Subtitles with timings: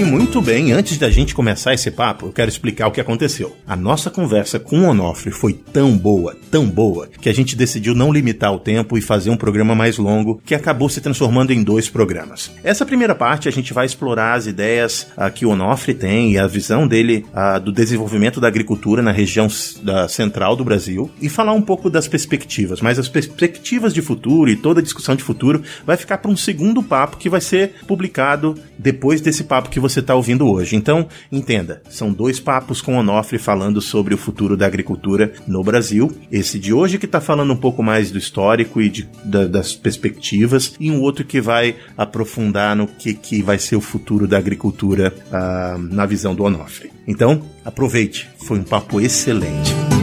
[0.00, 0.72] bem, muito bem.
[0.72, 3.56] Antes da gente começar esse papo, eu quero explicar o que aconteceu.
[3.66, 7.94] A nossa conversa com o Onofre foi tão boa, tão boa, que a gente decidiu
[7.94, 11.62] não limitar o tempo e fazer um programa mais longo, que acabou se transformando em
[11.62, 12.50] dois programas.
[12.64, 16.38] Essa primeira parte a gente vai explorar as ideias uh, que o Onofre tem e
[16.38, 19.48] a visão dele uh, do desenvolvimento da agricultura na região
[19.82, 24.50] da central do Brasil e falar um pouco das perspectivas, mas as perspectivas de futuro
[24.50, 27.74] e toda a discussão de futuro vai ficar para um segundo papo que vai ser
[27.86, 30.76] publicado depois desse papo que você está ouvindo hoje.
[30.76, 36.12] Então, entenda, são dois papos com Onofre falando sobre o futuro da agricultura no Brasil.
[36.30, 39.74] Esse de hoje que está falando um pouco mais do histórico e de, da, das
[39.74, 44.38] perspectivas, e um outro que vai aprofundar no que, que vai ser o futuro da
[44.38, 46.92] agricultura uh, na visão do Onofre.
[47.06, 49.99] Então, aproveite, foi um papo excelente.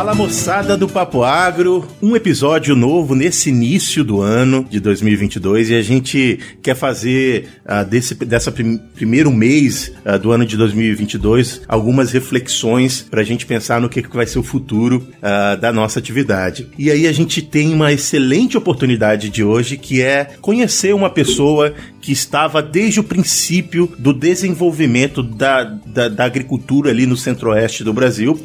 [0.00, 5.74] Fala moçada do Papo Agro, um episódio novo nesse início do ano de 2022 e
[5.74, 11.64] a gente quer fazer uh, desse dessa prim primeiro mês uh, do ano de 2022
[11.68, 15.70] algumas reflexões para a gente pensar no que, que vai ser o futuro uh, da
[15.70, 16.68] nossa atividade.
[16.78, 21.74] E aí a gente tem uma excelente oportunidade de hoje que é conhecer uma pessoa
[22.00, 27.92] que estava desde o princípio do desenvolvimento da, da, da agricultura ali no centro-oeste do
[27.92, 28.40] Brasil,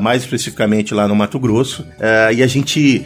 [0.00, 1.82] mais especificamente lá no Mato Grosso.
[1.82, 3.04] Uh, e a gente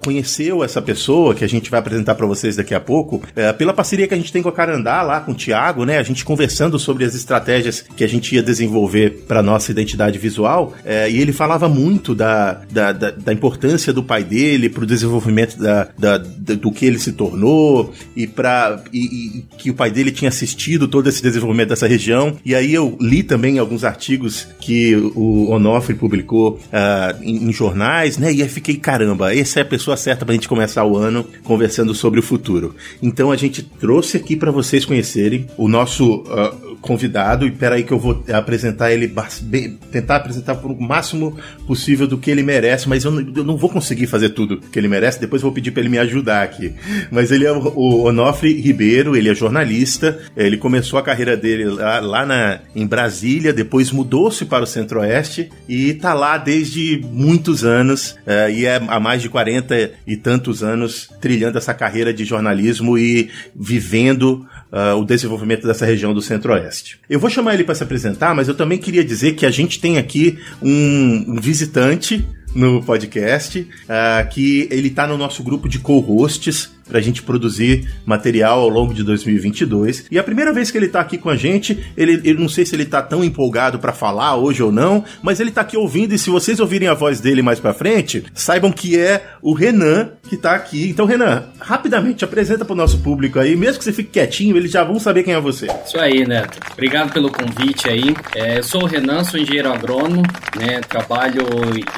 [0.00, 3.72] conheceu essa pessoa, que a gente vai apresentar para vocês daqui a pouco, uh, pela
[3.72, 5.98] parceria que a gente tem com a Carandá, lá com o Thiago, né?
[5.98, 10.74] A gente conversando sobre as estratégias que a gente ia desenvolver para nossa identidade visual.
[10.84, 14.86] Uh, e ele falava muito da, da, da, da importância do pai dele para o
[14.86, 20.10] desenvolvimento da, da, do que ele se tornou e, pra, e, que o pai dele
[20.10, 22.36] tinha assistido todo esse desenvolvimento dessa região.
[22.44, 28.18] E aí eu li também alguns artigos que o Onofre publicou uh, em, em, jornais,
[28.18, 28.32] né?
[28.32, 31.94] E aí fiquei, caramba, essa é a pessoa certa pra gente começar o ano conversando
[31.94, 32.74] sobre o futuro.
[33.02, 37.92] Então a gente trouxe aqui para vocês conhecerem o nosso uh, convidado, e peraí que
[37.92, 41.36] eu vou apresentar ele, bem, tentar apresentar por o máximo
[41.66, 44.78] possível do que ele merece, mas eu não, eu não vou conseguir fazer tudo que
[44.78, 46.72] ele merece, depois eu vou pedir para ele me ajudar aqui.
[47.10, 51.64] Mas ele é o, o Onofre Ribeiro, ele é jornalista, ele começou a carreira dele
[51.64, 57.64] lá, lá na, em Brasília, depois mudou-se para o Centro-Oeste e tá lá desde muitos
[57.64, 62.24] anos uh, e é há mais de 40 e tantos anos trilhando essa carreira de
[62.24, 66.98] jornalismo e vivendo Uh, o desenvolvimento dessa região do Centro-Oeste.
[67.08, 69.80] Eu vou chamar ele para se apresentar, mas eu também queria dizer que a gente
[69.80, 75.78] tem aqui um, um visitante no podcast, uh, que ele está no nosso grupo de
[75.78, 80.06] co-hosts para a gente produzir material ao longo de 2022.
[80.10, 82.64] E a primeira vez que ele está aqui com a gente, ele, ele não sei
[82.64, 86.14] se ele está tão empolgado para falar hoje ou não, mas ele está aqui ouvindo
[86.14, 90.10] e se vocês ouvirem a voz dele mais para frente, saibam que é o Renan
[90.28, 90.88] que está aqui.
[90.88, 94.70] Então, Renan, rapidamente apresenta para o nosso público aí, mesmo que você fique quietinho, eles
[94.70, 95.66] já vão saber quem é você.
[95.84, 96.58] Isso aí, Neto.
[96.72, 98.14] Obrigado pelo convite aí.
[98.34, 100.22] É, eu sou o Renan, sou engenheiro agrônomo,
[100.56, 100.80] né?
[100.80, 101.46] Trabalho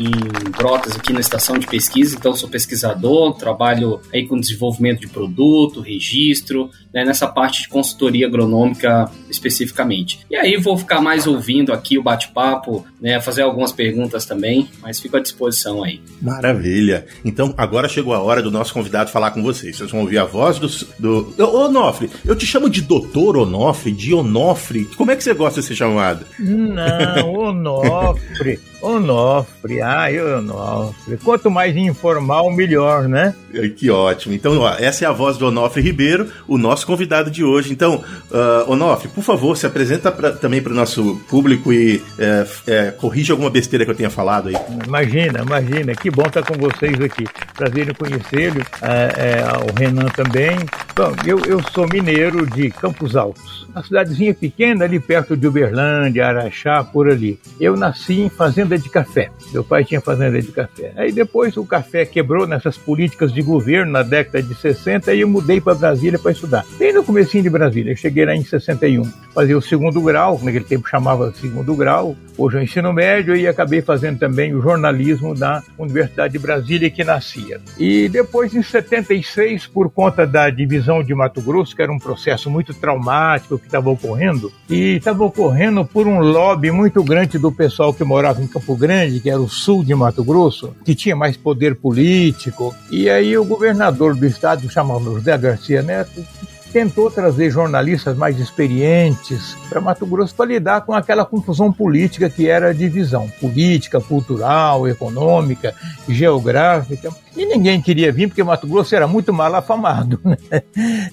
[0.00, 5.00] em Brotas aqui na estação de pesquisa, então sou pesquisador, trabalho aí com desenvolvimento desenvolvimento
[5.00, 10.20] de produto, registro, né, nessa parte de consultoria agronômica especificamente.
[10.30, 15.00] E aí vou ficar mais ouvindo aqui o bate-papo, né, fazer algumas perguntas também, mas
[15.00, 16.00] fico à disposição aí.
[16.22, 17.06] Maravilha!
[17.24, 19.76] Então agora chegou a hora do nosso convidado falar com vocês.
[19.76, 20.68] Vocês vão ouvir a voz do.
[20.98, 21.58] do...
[21.58, 24.84] Onofre, eu te chamo de doutor Onofre, de Onofre.
[24.96, 26.24] Como é que você gosta de ser chamado?
[26.38, 28.60] Não, Onofre.
[28.80, 31.16] Onofre, ah, eu Onofre.
[31.18, 33.34] Quanto mais informal, melhor, né?
[33.76, 34.34] Que ótimo.
[34.34, 37.72] Então, ó, essa é a voz do Onofre Ribeiro, o nosso convidado de hoje.
[37.72, 42.46] Então, uh, Onofre, por favor, se apresenta pra, também para o nosso público e é,
[42.66, 44.56] é, corrija alguma besteira que eu tenha falado aí.
[44.86, 45.94] Imagina, imagina.
[45.94, 47.24] Que bom estar com vocês aqui.
[47.54, 48.60] Prazer em conhecê-lo.
[48.82, 50.56] É, é, o Renan também.
[50.94, 56.26] Bom, eu, eu sou mineiro de Campos Altos uma cidadezinha pequena ali perto de Uberlândia,
[56.26, 57.38] Araxá, por ali.
[57.60, 59.30] Eu nasci em fazenda de café.
[59.52, 60.92] Meu pai tinha fazenda de café.
[60.96, 65.28] Aí depois o café quebrou nessas políticas de governo na década de 60 e eu
[65.28, 66.66] mudei para Brasília para estudar.
[66.78, 69.02] Bem no comecinho de Brasília, eu cheguei lá em 61.
[69.32, 73.46] Fazia o segundo grau, naquele tempo chamava segundo grau, hoje é o ensino médio e
[73.46, 77.60] acabei fazendo também o jornalismo da Universidade de Brasília que nascia.
[77.78, 82.50] E depois em 76, por conta da divisão de Mato Grosso, que era um processo
[82.50, 88.02] muito traumático, estava ocorrendo, e estava ocorrendo por um lobby muito grande do pessoal que
[88.02, 91.76] morava em Campo Grande, que era o sul de Mato Grosso, que tinha mais poder
[91.76, 92.74] político.
[92.90, 96.24] E aí o governador do estado, chamado José Garcia Neto,
[96.72, 102.48] tentou trazer jornalistas mais experientes para Mato Grosso para lidar com aquela confusão política que
[102.48, 105.72] era a divisão política, cultural, econômica,
[106.08, 107.10] geográfica.
[107.36, 110.20] E ninguém queria vir porque Mato Grosso era muito mal afamado.
[110.28, 110.62] Né?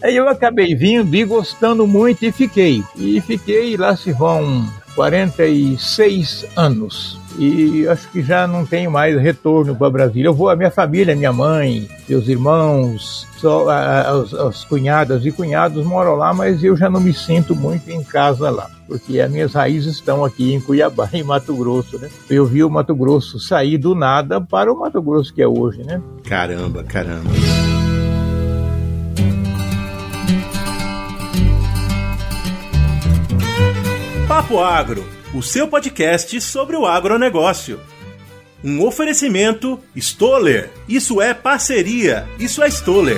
[0.04, 2.84] Aí eu acabei vindo e gostando muito e fiquei.
[2.96, 9.76] E fiquei, lá se vão 46 anos e acho que já não tenho mais retorno
[9.76, 10.28] para Brasília.
[10.28, 15.86] Eu vou, a minha família, minha mãe, meus irmãos, só, as, as cunhadas e cunhados
[15.86, 19.54] moram lá, mas eu já não me sinto muito em casa lá, porque as minhas
[19.54, 22.10] raízes estão aqui em Cuiabá, em Mato Grosso, né?
[22.30, 25.84] Eu vi o Mato Grosso sair do nada para o Mato Grosso que é hoje,
[25.84, 26.02] né?
[26.24, 27.30] Caramba, caramba.
[34.36, 35.02] Papo Agro
[35.34, 37.80] o seu podcast sobre o agronegócio.
[38.62, 40.70] Um oferecimento Stoller.
[40.90, 42.28] Isso é parceria.
[42.38, 43.18] Isso é Stoller.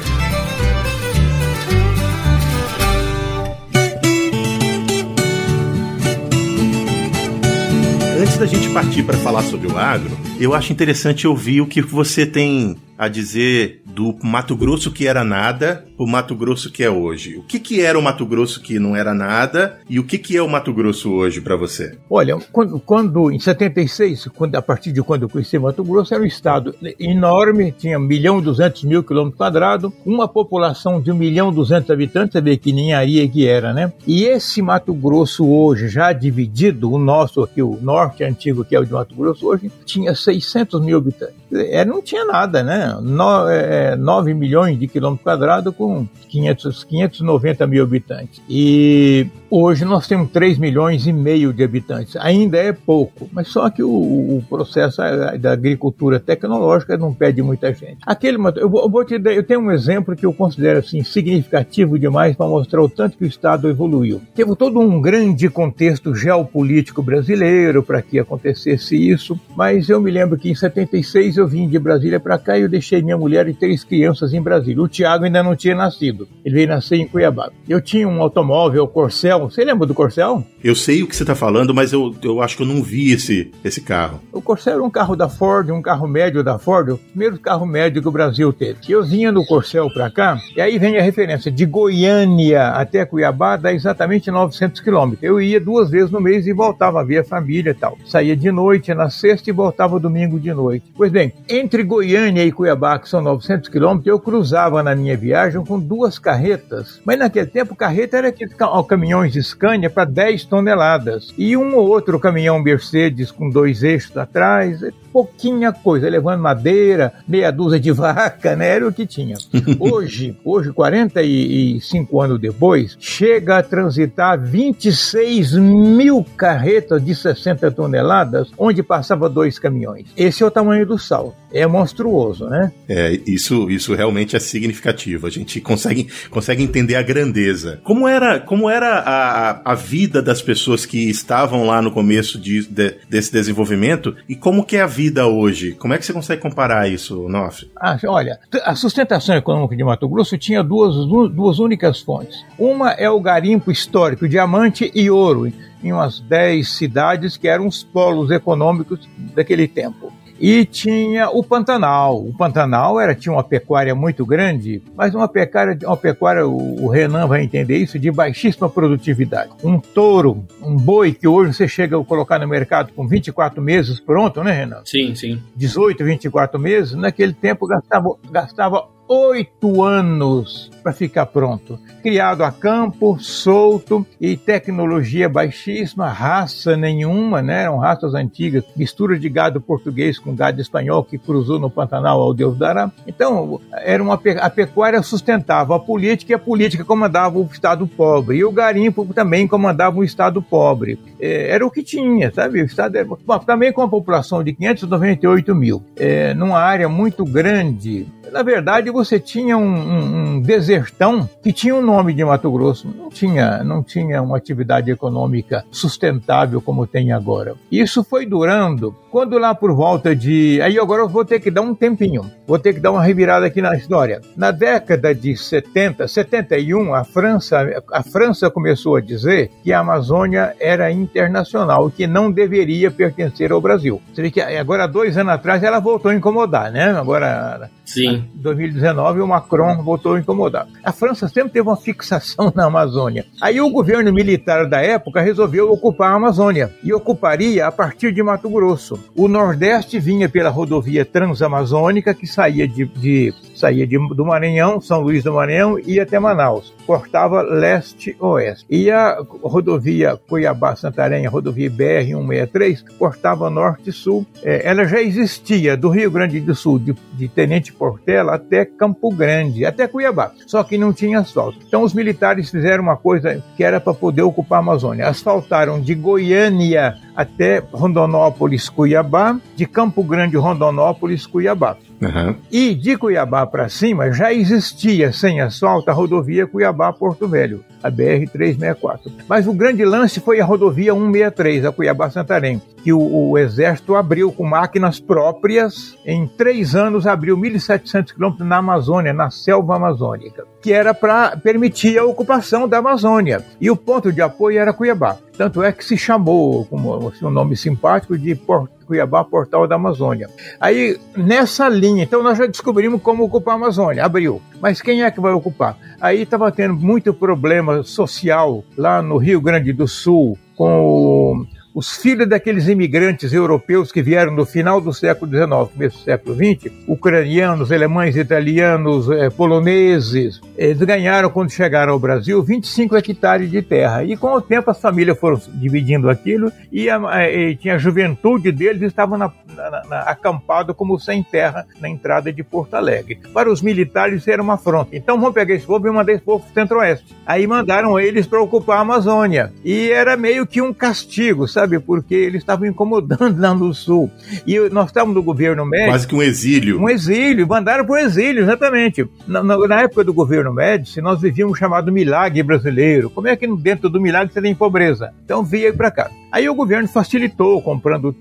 [8.22, 11.82] Antes da gente partir para falar sobre o agro, eu acho interessante ouvir o que
[11.82, 16.90] você tem a dizer do Mato Grosso que era nada o Mato Grosso que é
[16.90, 17.38] hoje.
[17.38, 20.38] O que, que era o Mato Grosso que não era nada e o que, que
[20.38, 21.98] é o Mato Grosso hoje para você?
[22.08, 26.22] Olha, quando, quando em 76, quando, a partir de quando eu conheci Mato Grosso, era
[26.22, 31.16] um estado enorme, tinha 1 milhão e 200 mil quilômetros quadrados, uma população de 1
[31.16, 33.92] milhão e 200 habitantes, você vê que ninharia que era, né?
[34.06, 38.80] E esse Mato Grosso hoje, já dividido, o nosso aqui, o norte antigo, que é
[38.80, 41.36] o de Mato Grosso hoje, tinha 600 mil habitantes.
[41.52, 42.96] É, não tinha nada, né?
[43.02, 48.42] 9, é, 9 milhões de quilômetros quadrados com 500, 590 mil habitantes.
[48.50, 52.18] E Hoje nós temos 3 milhões e meio de habitantes.
[52.18, 54.98] Ainda é pouco, mas só que o, o processo
[55.40, 58.00] da agricultura tecnológica não pede muita gente.
[58.06, 62.36] Aquele, eu vou, te dar, eu tenho um exemplo que eu considero assim significativo demais
[62.36, 64.22] para mostrar o tanto que o Estado evoluiu.
[64.36, 70.38] Teve todo um grande contexto geopolítico brasileiro para que acontecesse isso, mas eu me lembro
[70.38, 73.54] que em 76 eu vim de Brasília para cá e eu deixei minha mulher e
[73.54, 74.82] três crianças em Brasília.
[74.82, 77.50] O Tiago ainda não tinha nascido, ele veio nascer em Cuiabá.
[77.68, 79.50] Eu tinha um automóvel Corcel Corcel.
[79.50, 80.44] Você lembra do Corcel?
[80.64, 83.12] Eu sei o que você está falando, mas eu, eu acho que eu não vi
[83.12, 84.22] esse, esse carro.
[84.32, 87.66] O Corcel era um carro da Ford, um carro médio da Ford, o primeiro carro
[87.66, 88.80] médio que o Brasil teve.
[88.88, 91.52] Eu vinha no Corcel para cá, e aí vem a referência.
[91.52, 95.24] De Goiânia até Cuiabá dá exatamente 900 quilômetros.
[95.24, 97.98] Eu ia duas vezes no mês e voltava, via família e tal.
[98.06, 100.86] Saía de noite na sexta e voltava domingo de noite.
[100.96, 105.64] Pois bem, entre Goiânia e Cuiabá, que são 900 quilômetros, eu cruzava na minha viagem
[105.64, 107.02] com duas carretas.
[107.06, 108.56] Mas naquele tempo, carreta era aqueles
[108.88, 111.34] caminhões Scania para 10 toneladas.
[111.38, 114.82] E um ou outro caminhão Mercedes com dois eixos atrás,
[115.18, 118.70] pouquinha coisa, levando madeira, meia dúzia de vaca, né?
[118.70, 119.36] Era o que tinha.
[119.80, 128.84] Hoje, hoje 45 anos depois, chega a transitar 26 mil carretas de 60 toneladas, onde
[128.84, 130.06] passava dois caminhões.
[130.16, 131.36] Esse é o tamanho do salto.
[131.52, 132.72] É monstruoso, né?
[132.88, 135.26] É, isso, isso realmente é significativo.
[135.26, 137.80] A gente consegue, consegue entender a grandeza.
[137.84, 142.68] Como era, como era a, a vida das pessoas que estavam lá no começo de,
[142.68, 145.74] de, desse desenvolvimento e como que é a vida hoje?
[145.74, 147.70] Como é que você consegue comparar isso, Nof?
[147.76, 150.96] Ah, olha, a sustentação econômica de Mato Grosso tinha duas,
[151.32, 152.46] duas únicas fontes.
[152.58, 155.52] Uma é o garimpo histórico, diamante e ouro,
[155.84, 160.12] em umas 10 cidades que eram os polos econômicos daquele tempo.
[160.40, 162.24] E tinha o Pantanal.
[162.24, 167.28] O Pantanal era, tinha uma pecuária muito grande, mas uma pecuária, uma pecuária, o Renan
[167.28, 169.52] vai entender isso, de baixíssima produtividade.
[169.64, 174.00] Um touro, um boi que hoje você chega a colocar no mercado com 24 meses
[174.00, 174.82] pronto, né, Renan?
[174.86, 175.42] Sim, sim.
[175.56, 181.80] 18, 24 meses, naquele tempo gastava, gastava oito anos para ficar pronto.
[182.02, 187.64] Criado a campo, solto e tecnologia baixíssima, raça nenhuma, né?
[187.64, 192.34] Eram raças antigas, mistura de gado português com gado espanhol que cruzou no Pantanal ao
[192.34, 192.92] Deus dará.
[193.06, 198.38] Então, era uma, a pecuária sustentava a política e a política comandava o Estado pobre.
[198.38, 201.00] E o garimpo também comandava o Estado pobre.
[201.20, 202.62] É, era o que tinha, sabe?
[202.62, 207.26] O Estado era, bom, também com a população de 598 mil, é, numa área muito
[207.26, 212.26] grande, na verdade, você tinha um, um, um desertão que tinha o um nome de
[212.26, 217.56] Mato Grosso, não tinha, não tinha uma atividade econômica sustentável como tem agora.
[217.72, 218.96] Isso foi durando.
[219.12, 220.60] Quando lá por volta de.
[220.62, 223.46] Aí agora eu vou ter que dar um tempinho, vou ter que dar uma revirada
[223.46, 224.22] aqui na história.
[224.36, 230.56] Na década de 70, 71, a França, a França começou a dizer que a Amazônia
[230.60, 234.02] era internacional, que não deveria pertencer ao Brasil.
[234.14, 236.92] Você vê que agora, dois anos atrás, ela voltou a incomodar, né?
[236.92, 238.26] Agora, Sim.
[238.36, 240.70] 2019 o Macron voltou incomodado.
[240.84, 243.26] A França sempre teve uma fixação na Amazônia.
[243.42, 248.24] Aí o governo militar da época resolveu ocupar a Amazônia e ocuparia a partir de
[248.24, 249.00] Mato Grosso.
[249.16, 255.02] O Nordeste vinha pela rodovia Transamazônica que saía de, de saía de, do Maranhão, São
[255.02, 258.66] Luís do Maranhão, ia até Manaus, cortava leste-oeste.
[258.70, 264.26] E a rodovia Cuiabá-Santarém, a rodovia BR-163, cortava norte-sul.
[264.44, 269.14] É, ela já existia do Rio Grande do Sul, de, de Tenente Portela até Campo
[269.14, 271.60] Grande, até Cuiabá, só que não tinha asfalto.
[271.68, 275.08] Então os militares fizeram uma coisa que era para poder ocupar a Amazônia.
[275.08, 281.76] Asfaltaram de Goiânia até Rondonópolis, Cuiabá, de Campo Grande, Rondonópolis, Cuiabá.
[282.02, 282.36] Uhum.
[282.52, 289.12] E de Cuiabá para cima já existia sem asfalto a rodovia Cuiabá-Porto Velho, a BR-364.
[289.28, 294.32] Mas o grande lance foi a rodovia 163, a Cuiabá-Santarém, que o, o, Exército abriu
[294.32, 295.98] com máquinas próprias.
[296.06, 301.98] Em três anos abriu 1.700 quilômetros na Amazônia, na selva amazônica, que era para permitir
[301.98, 303.44] a ocupação da Amazônia.
[303.60, 305.18] E o ponto de apoio era Cuiabá.
[305.38, 309.76] Tanto é que se chamou, como assim, um nome simpático, de Porto Cuiabá, Portal da
[309.76, 310.30] Amazônia.
[310.60, 314.42] Aí, nessa linha, então nós já descobrimos como ocupar a Amazônia, abriu.
[314.62, 315.78] Mas quem é que vai ocupar?
[316.00, 321.46] Aí estava tendo muito problema social lá no Rio Grande do Sul, com
[321.78, 326.36] os filhos daqueles imigrantes europeus que vieram no final do século XIX, começo do século
[326.36, 333.62] XX, ucranianos, alemães, italianos, eh, poloneses, eles ganharam, quando chegaram ao Brasil, 25 hectares de
[333.62, 334.04] terra.
[334.04, 338.52] E com o tempo as famílias foram dividindo aquilo e, a, e tinha a juventude
[338.52, 343.20] deles estavam na, na, na, acampado como sem terra na entrada de Porto Alegre.
[343.32, 344.96] Para os militares era uma afronta.
[344.96, 347.16] Então vamos pegar esse povo e mandar esse povo centro-oeste.
[347.24, 349.54] Aí mandaram eles para ocupar a Amazônia.
[349.64, 351.67] E era meio que um castigo, sabe?
[351.68, 351.80] Sabe?
[351.80, 354.10] Porque eles estavam incomodando lá no sul.
[354.46, 355.90] E nós estávamos no governo Médici.
[355.90, 356.80] Quase que um exílio.
[356.80, 359.08] Um exílio, mandaram para o exílio, exatamente.
[359.28, 363.10] Na, na, na, época do governo Médici, nós vivíamos o chamado milagre brasileiro.
[363.10, 365.12] Como é que dentro do milagre você tem pobreza?
[365.24, 366.10] Então veio para cá.
[366.32, 368.14] Aí o governo facilitou, comprando,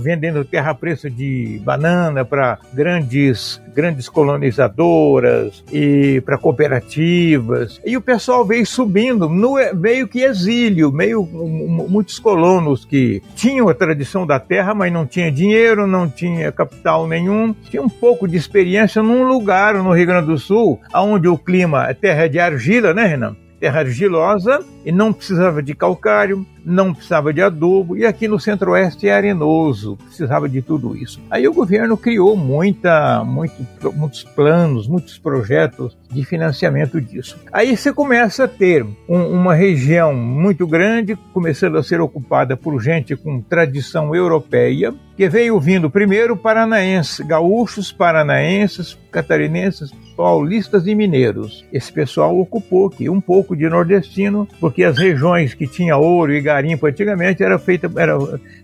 [0.00, 7.80] vendendo terra a preço de banana para grandes, grandes colonizadoras e para cooperativas.
[7.84, 13.74] E o pessoal veio subindo, no, meio que exílio, meio muitos colonos que tinham a
[13.74, 18.36] tradição da terra, mas não tinha dinheiro, não tinha capital nenhum, tinha um pouco de
[18.36, 22.94] experiência num lugar no Rio Grande do Sul, onde o clima é terra de argila,
[22.94, 23.36] né, Renan?
[23.60, 29.06] Terra argilosa e não precisava de calcário, não precisava de adubo, e aqui no centro-oeste
[29.06, 31.20] é arenoso, precisava de tudo isso.
[31.30, 33.54] Aí o governo criou muita, muito,
[33.92, 37.38] muitos planos, muitos projetos de financiamento disso.
[37.52, 42.80] Aí você começa a ter um, uma região muito grande, começando a ser ocupada por
[42.82, 51.64] gente com tradição europeia, que veio vindo primeiro paranaenses, gaúchos, paranaenses, catarinenses, paulistas e mineiros.
[51.72, 56.40] Esse pessoal ocupou aqui um pouco de nordestino, porque as regiões que tinha ouro e
[56.40, 58.18] garimpo antigamente era feita era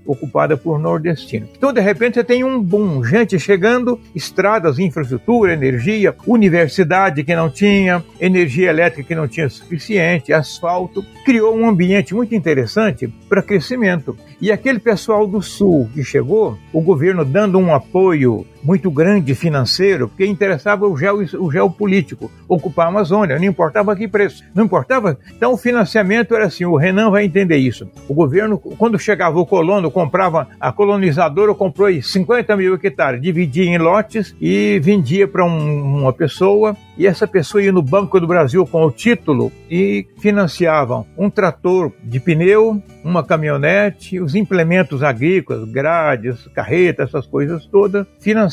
[0.06, 1.48] ocupada por nordestinos.
[1.56, 7.50] Então, de repente, você tem um boom, gente chegando, estradas, infraestrutura, energia, universidade que não
[7.50, 14.16] tinha, energia elétrica que não tinha suficiente, asfalto, criou um ambiente muito interessante para crescimento.
[14.40, 20.08] E aquele pessoal do sul que chegou, o governo dando um apoio muito grande financeiro,
[20.08, 25.16] porque interessava o, geo, o geopolítico, ocupar a Amazônia, não importava que preço, não importava.
[25.36, 27.88] Então o financiamento era assim, o Renan vai entender isso.
[28.08, 33.78] O governo, quando chegava o colono, comprava, a colonizadora comprou 50 mil hectares, dividia em
[33.78, 38.66] lotes e vendia para um, uma pessoa, e essa pessoa ia no Banco do Brasil
[38.66, 46.48] com o título e financiavam um trator de pneu, uma caminhonete, os implementos agrícolas, grades,
[46.54, 48.06] carretas, essas coisas todas,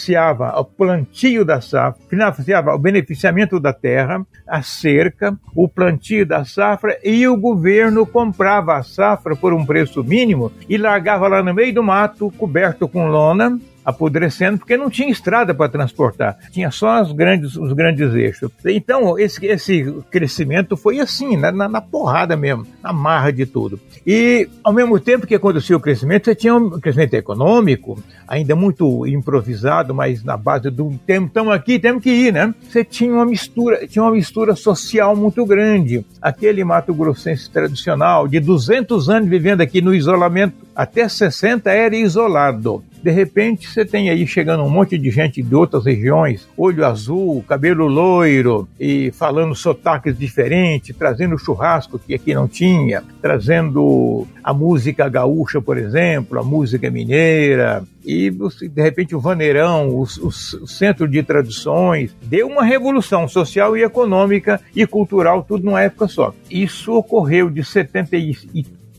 [0.04, 6.44] financiava o plantio da safra, financiava o beneficiamento da terra, a cerca, o plantio da
[6.44, 11.54] safra e o governo comprava a safra por um preço mínimo e largava lá no
[11.54, 17.02] meio do mato, coberto com lona, apodrecendo porque não tinha estrada para transportar, tinha só
[17.02, 18.52] os grandes, os grandes eixos.
[18.66, 23.80] Então, esse, esse crescimento foi assim, na, na, porrada mesmo, na marra de tudo.
[24.06, 29.06] E, ao mesmo tempo que aconteceu o crescimento, você tinha um crescimento econômico, ainda muito
[29.08, 32.54] improvisado, mas na base do tempo, estamos aqui, temos que ir, né?
[32.62, 36.06] Você tinha uma mistura, tinha uma mistura social muito grande.
[36.22, 42.84] Aquele Mato Grossense tradicional, de 200 anos vivendo aqui no isolamento Até 60 era isolado.
[43.04, 47.44] De repente, você tem aí chegando um monte de gente de outras regiões, olho azul,
[47.46, 55.10] cabelo loiro, e falando sotaques diferentes, trazendo churrasco que aqui não tinha, trazendo a música
[55.10, 61.06] gaúcha, por exemplo, a música mineira, e de repente o Vaneirão, o, o, o, centro
[61.06, 66.34] de tradições, deu uma revolução social e econômica e cultural, tudo numa época só.
[66.50, 68.48] Isso ocorreu de 73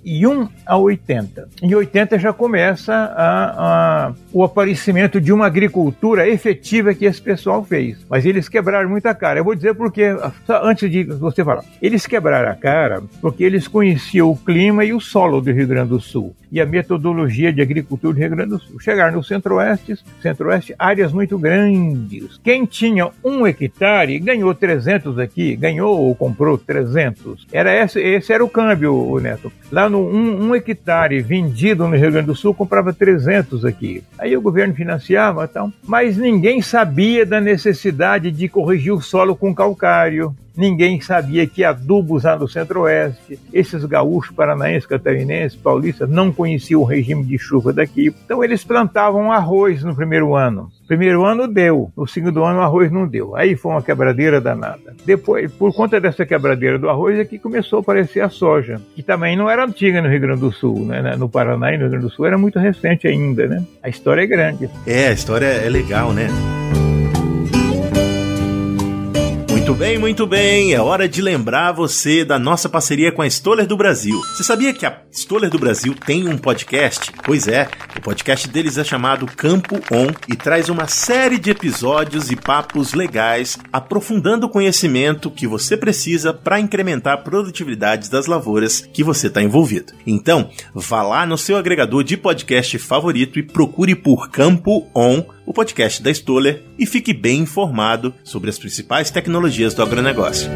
[0.05, 1.49] 1 a 80.
[1.63, 7.65] Em 80 já começa a, a, o aparecimento de uma agricultura efetiva que esse pessoal
[7.65, 8.05] fez.
[8.09, 9.41] Mas eles quebraram muita cara.
[9.41, 10.15] Eu vou dizer porque,
[10.63, 15.01] antes de você falar, eles quebraram a cara porque eles conheciam o clima e o
[15.01, 18.61] solo do Rio Grande do Sul e a metodologia de agricultura do Rio Grande do
[18.61, 18.79] Sul.
[18.79, 22.39] Chegaram no centro-oeste, centro-oeste, áreas muito grandes.
[22.45, 27.49] Quem tinha um hectare ganhou 300 aqui, ganhou ou comprou 300.
[27.53, 29.51] Era esse, esse era o câmbio, Neto.
[29.73, 34.03] Lá no um, um, hectare vendido no Rio Grande do Sul comprava 300 aqui.
[34.19, 39.55] Aí o governo financiava, tal, mas ninguém sabia da necessidade de corrigir o solo com
[39.55, 40.35] calcário.
[40.57, 46.85] Ninguém sabia que adubos lá no centro-oeste, esses gaúchos, paranaenses, catarinenses, paulistas, não conheciam o
[46.85, 48.15] regime de chuva daqui.
[48.25, 50.71] Então eles plantavam arroz no primeiro ano.
[50.87, 53.35] Primeiro ano deu, no segundo ano o arroz não deu.
[53.35, 54.95] Aí foi uma quebradeira danada.
[55.05, 59.03] Depois, por conta dessa quebradeira do arroz, é que começou a aparecer a soja, que
[59.03, 61.17] também não era antiga no Rio Grande do Sul, né?
[61.17, 63.65] No Paraná e no Rio Grande do Sul era muito recente ainda, né?
[63.83, 64.69] A história é grande.
[64.87, 66.29] É, a história é legal, né?
[69.75, 70.73] Muito bem, muito bem.
[70.73, 74.17] É hora de lembrar você da nossa parceria com a Stoller do Brasil.
[74.21, 77.11] Você sabia que a Stoller do Brasil tem um podcast?
[77.25, 82.31] Pois é, o podcast deles é chamado Campo On e traz uma série de episódios
[82.31, 88.89] e papos legais, aprofundando o conhecimento que você precisa para incrementar a produtividade das lavouras
[88.93, 89.93] que você está envolvido.
[90.07, 95.53] Então, vá lá no seu agregador de podcast favorito e procure por Campo On o
[95.53, 100.51] podcast da Stoller e fique bem informado sobre as principais tecnologias do agronegócio.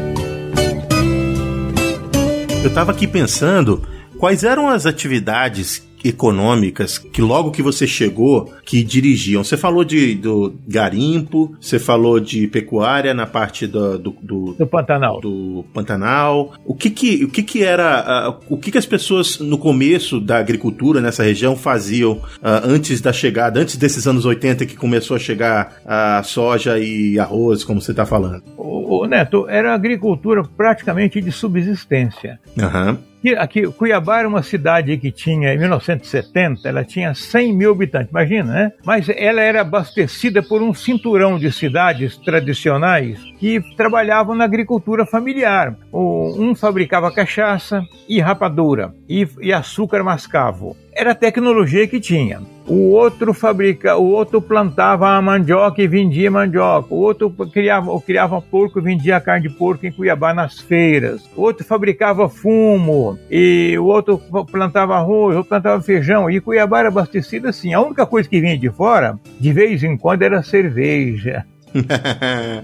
[2.61, 8.83] Eu estava aqui pensando quais eram as atividades econômicas que logo que você chegou que
[8.83, 9.43] dirigiam.
[9.43, 14.67] Você falou de do garimpo, você falou de pecuária na parte do do, do, do
[14.67, 15.19] Pantanal.
[15.21, 16.53] Do Pantanal.
[16.65, 20.19] O que que o que que era uh, o que que as pessoas no começo
[20.19, 22.21] da agricultura nessa região faziam uh,
[22.63, 27.63] antes da chegada, antes desses anos 80 que começou a chegar a soja e arroz,
[27.63, 28.43] como você está falando?
[28.57, 32.39] O, o Neto, era agricultura praticamente de subsistência.
[32.57, 32.91] Aham.
[32.91, 33.08] Uhum.
[33.37, 38.53] Aqui, Cuiabá era uma cidade que tinha, em 1970, ela tinha 100 mil habitantes, imagina,
[38.53, 38.71] né?
[38.85, 45.75] Mas ela era abastecida por um cinturão de cidades tradicionais que trabalhavam na agricultura familiar.
[45.93, 50.75] Um fabricava cachaça e rapadura, e, e açúcar mascavo.
[50.93, 52.41] Era a tecnologia que tinha.
[52.67, 56.93] O outro fabrica, o outro plantava a mandioca e vendia mandioca.
[56.93, 61.27] O outro criava, criava porco e vendia carne de porco em Cuiabá nas feiras.
[61.35, 64.21] O outro fabricava fumo e o outro
[64.51, 66.29] plantava arroz, o outro plantava feijão.
[66.29, 67.73] E Cuiabá era abastecida assim.
[67.73, 71.45] A única coisa que vinha de fora, de vez em quando, era cerveja.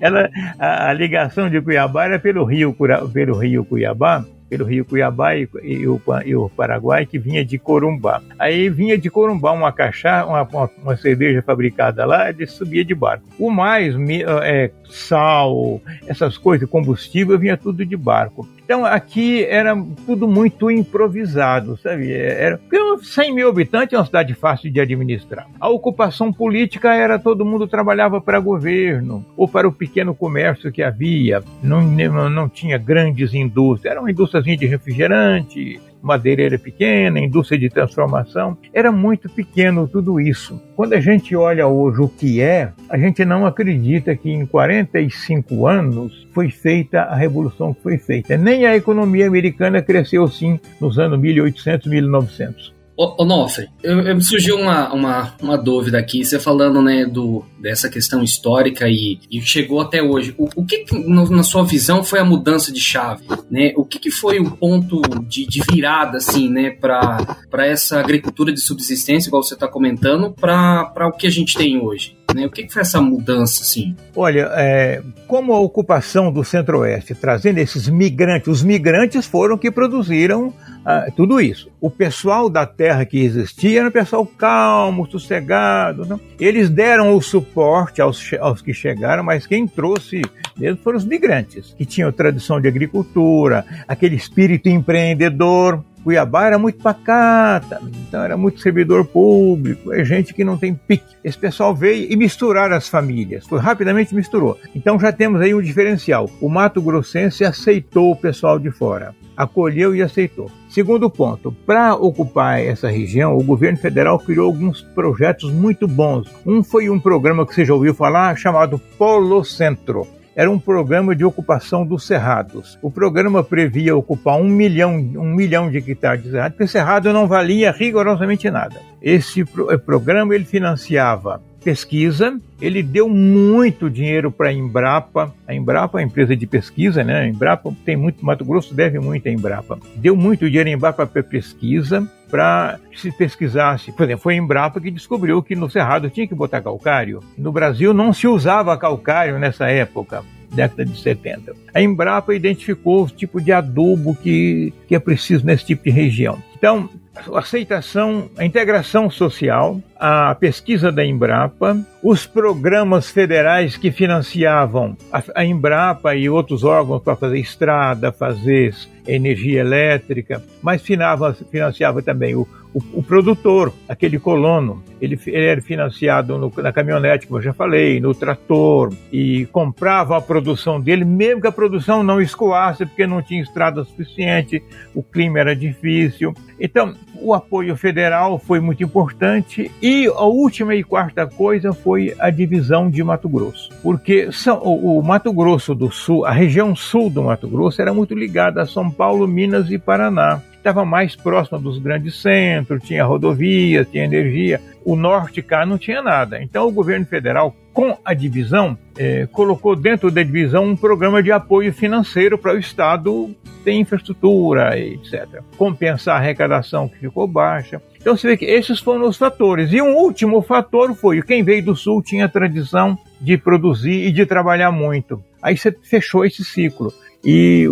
[0.00, 2.76] Ela, a, a, ligação de Cuiabá era pelo rio,
[3.12, 7.58] pelo rio Cuiabá pelo rio Cuiabá e, e, o, e, o, Paraguai, que vinha de
[7.58, 8.22] Corumbá.
[8.38, 13.24] Aí vinha de Corumbá uma cachaça, uma, uma, cerveja fabricada lá, ele subia de barco.
[13.38, 13.94] O mais,
[14.42, 18.48] é, sal, essas coisas, combustível, vinha tudo de barco.
[18.68, 22.12] Então aqui era tudo muito improvisado, sabe?
[22.12, 22.60] Era,
[23.00, 25.48] 100 mil habitantes é uma cidade fácil de administrar.
[25.58, 30.82] A ocupação política era todo mundo trabalhava para governo ou para o pequeno comércio que
[30.82, 31.42] havia.
[31.62, 37.68] Não, não, não tinha grandes indústrias, era uma indústria de refrigerante, madeireira pequena, indústria de
[37.68, 38.56] transformação.
[38.72, 40.60] Era muito pequeno tudo isso.
[40.76, 45.66] Quando a gente olha hoje o que é, a gente não acredita que em 45
[45.66, 48.36] anos foi feita a revolução que foi feita.
[48.36, 52.77] Nem a economia americana cresceu assim nos anos 1800, 1900.
[52.98, 57.88] Ô, Nofre, eu, eu, surgiu uma, uma, uma dúvida aqui, você falando né, do, dessa
[57.88, 60.34] questão histórica e, e chegou até hoje.
[60.36, 63.22] O, o que, no, na sua visão, foi a mudança de chave?
[63.48, 63.72] Né?
[63.76, 68.60] O que, que foi o ponto de, de virada assim, né, para essa agricultura de
[68.60, 72.18] subsistência, igual você está comentando, para o que a gente tem hoje?
[72.34, 72.46] Né?
[72.46, 73.94] O que, que foi essa mudança, assim?
[74.16, 80.52] Olha, é, como a ocupação do Centro-Oeste, trazendo esses migrantes, os migrantes foram que produziram
[80.90, 81.70] ah, tudo isso.
[81.82, 86.06] O pessoal da terra que existia era um pessoal calmo, sossegado.
[86.06, 86.18] Não?
[86.40, 90.22] Eles deram o suporte aos, aos que chegaram, mas quem trouxe
[90.56, 95.84] mesmo foram os migrantes, que tinham tradição de agricultura, aquele espírito empreendedor.
[96.02, 101.16] Cuiabá era muito pacata, então era muito servidor público, é gente que não tem pique.
[101.22, 104.58] Esse pessoal veio e misturaram as famílias, foi rapidamente misturou.
[104.74, 106.30] Então já temos aí um diferencial.
[106.40, 110.50] O Mato Grossense aceitou o pessoal de fora, acolheu e aceitou.
[110.68, 116.28] Segundo ponto, para ocupar essa região, o governo federal criou alguns projetos muito bons.
[116.46, 120.06] Um foi um programa que você já ouviu falar chamado Polo Centro
[120.38, 122.78] era um programa de ocupação dos cerrados.
[122.80, 127.26] O programa previa ocupar um milhão, um milhão de hectares de cerrado, porque cerrado não
[127.26, 128.76] valia rigorosamente nada.
[129.02, 135.34] Esse pro, programa ele financiava pesquisa, ele deu muito dinheiro para a Embrapa.
[135.44, 137.22] A Embrapa é a empresa de pesquisa, né?
[137.22, 139.76] A Embrapa tem muito, Mato Grosso deve muito à Embrapa.
[139.96, 143.92] Deu muito dinheiro à Embrapa para pesquisa, para se pesquisasse.
[143.92, 147.20] Por exemplo, foi a Embrapa que descobriu que no Cerrado tinha que botar calcário.
[147.36, 151.54] No Brasil não se usava calcário nessa época década de 70.
[151.74, 156.38] A Embrapa identificou o tipo de adubo que, que é preciso nesse tipo de região.
[156.56, 156.88] Então,
[157.32, 165.22] a aceitação, a integração social, a pesquisa da Embrapa, os programas federais que financiavam a,
[165.34, 168.74] a Embrapa e outros órgãos para fazer estrada, fazer
[169.08, 172.46] energia elétrica, mas financiava, financiava também o,
[172.78, 177.52] o, o, produtor, aquele colono, ele, ele era financiado no, na caminhonete, como eu já
[177.52, 183.06] falei, no trator, e comprava a produção dele, mesmo que a produção não escoasse, porque
[183.06, 184.62] não tinha estrada suficiente,
[184.94, 186.32] o clima era difícil.
[186.60, 192.30] Então, o apoio federal foi muito importante e a última e quarta coisa foi a
[192.30, 197.10] divisão de Mato Grosso, porque são, o, o Mato Grosso do Sul, a região sul
[197.10, 201.58] do Mato Grosso era muito ligada a São Paulo, Minas e Paraná estava mais próxima
[201.58, 204.60] dos grandes centros, tinha rodovias, tinha energia.
[204.84, 206.42] O norte cá não tinha nada.
[206.42, 211.32] Então o governo federal, com a divisão, eh, colocou dentro da divisão um programa de
[211.32, 215.42] apoio financeiro para o Estado ter infraestrutura, etc.
[215.56, 217.80] Compensar a arrecadação que ficou baixa.
[218.00, 219.72] Então você vê que esses foram os fatores.
[219.72, 224.24] E um último fator foi quem veio do Sul tinha tradição de produzir e de
[224.26, 225.22] trabalhar muito.
[225.42, 226.92] Aí você fechou esse ciclo
[227.24, 227.66] e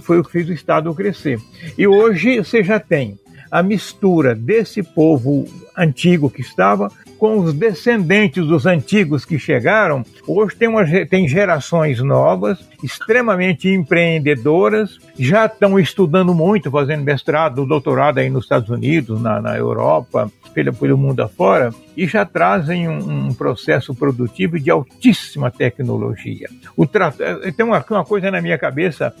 [0.00, 1.40] foi o que fez o Estado crescer.
[1.76, 3.18] E hoje você já tem
[3.50, 10.04] a mistura desse povo antigo que estava com os descendentes dos antigos que chegaram.
[10.26, 18.18] Hoje tem, uma, tem gerações novas, extremamente empreendedoras, já estão estudando muito, fazendo mestrado, doutorado
[18.18, 23.28] aí nos Estados Unidos, na, na Europa, pelo, pelo mundo afora, e já trazem um,
[23.28, 26.48] um processo produtivo de altíssima tecnologia.
[26.76, 29.14] O eh, tem uma, uma coisa na minha cabeça: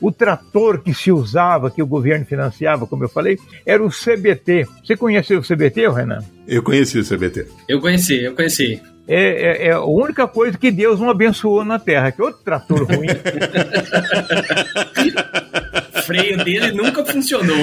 [0.00, 4.66] o trator que se usava, que o governo financiava, como eu falei, era o CBT.
[4.84, 6.22] Você conheceu o CBT, Renan?
[6.46, 7.46] Eu conheci o CBT.
[7.68, 8.80] Eu conheci, eu conheci.
[9.06, 12.84] É, é, é, a única coisa que Deus não abençoou na Terra, que outro trator
[12.84, 13.08] ruim.
[15.96, 17.56] o freio dele nunca funcionou.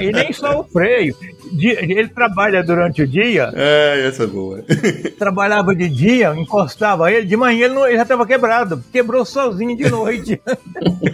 [0.00, 1.14] e nem só o freio
[1.58, 3.50] ele trabalha durante o dia.
[3.54, 4.62] É, essa é boa.
[5.18, 9.76] Trabalhava de dia, encostava ele, de manhã ele, não, ele já estava quebrado, quebrou sozinho
[9.76, 10.40] de noite.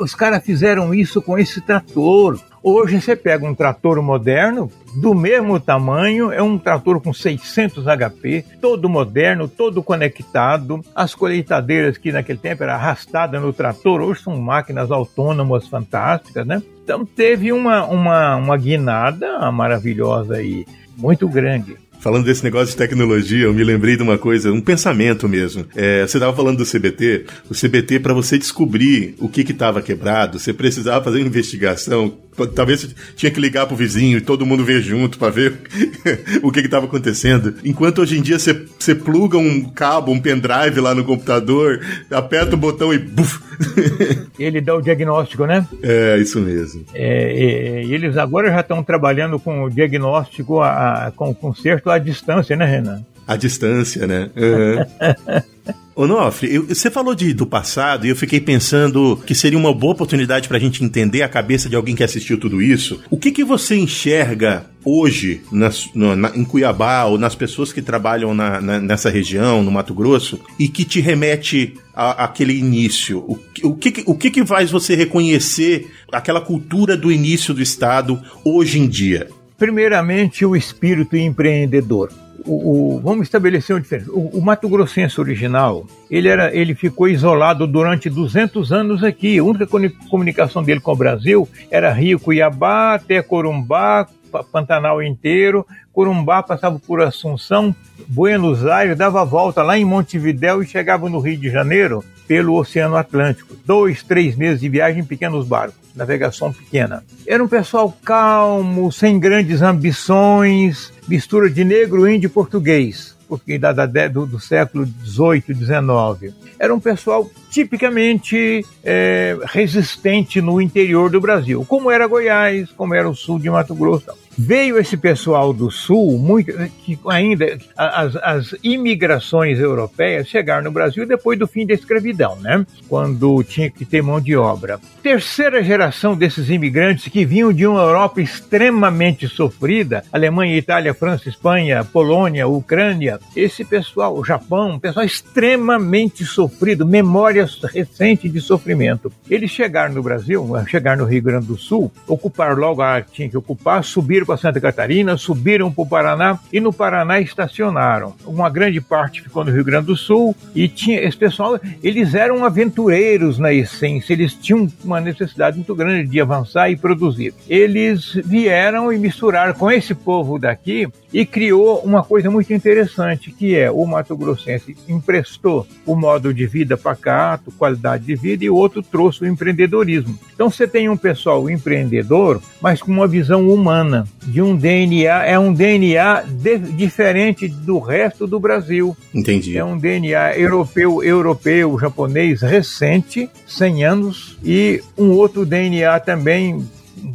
[0.00, 2.38] os caras fizeram isso com esse trator.
[2.62, 8.44] Hoje você pega um trator moderno, do mesmo tamanho, é um trator com 600 HP,
[8.60, 10.80] todo moderno, todo conectado.
[10.94, 16.62] As colheitadeiras que naquele tempo era arrastada no trator, hoje são máquinas autônomas fantásticas, né?
[16.84, 20.66] Então teve uma, uma, uma guinada maravilhosa aí,
[20.98, 21.76] muito grande.
[22.00, 25.66] Falando desse negócio de tecnologia, eu me lembrei de uma coisa, um pensamento mesmo.
[25.76, 27.26] É, você estava falando do CBT.
[27.50, 32.16] O CBT, para você descobrir o que estava que quebrado, você precisava fazer uma investigação.
[32.54, 35.58] Talvez tinha que ligar pro vizinho e todo mundo ver junto para ver
[36.42, 37.56] o que estava acontecendo.
[37.62, 42.54] Enquanto hoje em dia você, você pluga um cabo, um pendrive lá no computador, aperta
[42.54, 43.40] o botão e buf!
[44.38, 45.66] Ele dá o diagnóstico, né?
[45.82, 46.84] É, isso mesmo.
[46.94, 51.89] É, e, eles agora já estão trabalhando com o diagnóstico, a, a, com o conserto
[51.90, 53.04] à distância, né, Renan?
[53.26, 54.30] À distância, né?
[54.36, 55.74] Uhum.
[55.94, 60.48] Onofre, você falou de, do passado e eu fiquei pensando que seria uma boa oportunidade
[60.48, 63.00] para a gente entender a cabeça de alguém que assistiu tudo isso.
[63.10, 67.82] O que, que você enxerga hoje nas, no, na, em Cuiabá ou nas pessoas que
[67.82, 73.18] trabalham na, na, nessa região, no Mato Grosso, e que te remete àquele início?
[73.18, 78.20] O, o, que, o que, que faz você reconhecer aquela cultura do início do Estado
[78.44, 79.28] hoje em dia?
[79.60, 82.10] Primeiramente, o espírito empreendedor
[82.46, 84.10] o, o, vamos estabelecer uma diferença.
[84.10, 89.38] O, o, Mato Grossense original, ele, era, ele ficou isolado durante 200 anos aqui.
[89.38, 89.66] A única
[90.08, 94.06] comunicação dele com o Brasil era Rio Cuiabá, até Corumbá,
[94.52, 97.74] Pantanal inteiro, Corumbá passava por Assunção,
[98.06, 102.96] Buenos Aires, dava volta lá em Montevidéu e chegava no Rio de Janeiro pelo Oceano
[102.96, 103.56] Atlântico.
[103.66, 107.04] Dois, três meses de viagem em pequenos barcos, navegação pequena.
[107.26, 113.72] Era um pessoal calmo, sem grandes ambições, mistura de negro, índio e português porque da,
[113.72, 116.34] da, do, do, século XVIII, XIX.
[116.58, 123.08] Era um pessoal tipicamente é, resistente no interior do Brasil, como era Goiás, como era
[123.08, 124.10] o sul de Mato Grosso.
[124.42, 126.50] Veio esse pessoal do sul, muito,
[126.82, 132.64] que ainda as, as imigrações europeias chegaram no Brasil depois do fim da escravidão, né?
[132.88, 134.80] Quando tinha que ter mão de obra.
[135.02, 141.84] Terceira geração desses imigrantes que vinham de uma Europa extremamente sofrida, Alemanha, Itália, França, Espanha,
[141.84, 149.12] Polônia, Ucrânia, esse pessoal, o Japão, pessoal extremamente sofrido, memórias recentes de sofrimento.
[149.28, 153.36] Eles chegaram no Brasil, chegaram no Rio Grande do Sul, ocuparam logo a tinha que
[153.36, 158.14] ocupar, subiram para Santa Catarina, subiram para o Paraná e no Paraná estacionaram.
[158.24, 162.44] Uma grande parte ficou no Rio Grande do Sul e tinha esse pessoal, eles eram
[162.44, 167.34] aventureiros na essência, eles tinham uma necessidade muito grande de avançar e produzir.
[167.48, 173.56] Eles vieram e misturaram com esse povo daqui e criou uma coisa muito interessante, que
[173.56, 178.54] é o Mato Grossense emprestou o modo de vida pacato, qualidade de vida, e o
[178.54, 180.18] outro trouxe o empreendedorismo.
[180.34, 185.38] Então você tem um pessoal empreendedor, mas com uma visão humana, de um DNA, é
[185.38, 188.96] um DNA de, diferente do resto do Brasil.
[189.14, 189.56] Entendi.
[189.56, 196.64] É um DNA europeu, europeu, japonês recente, 100 anos, e um outro DNA também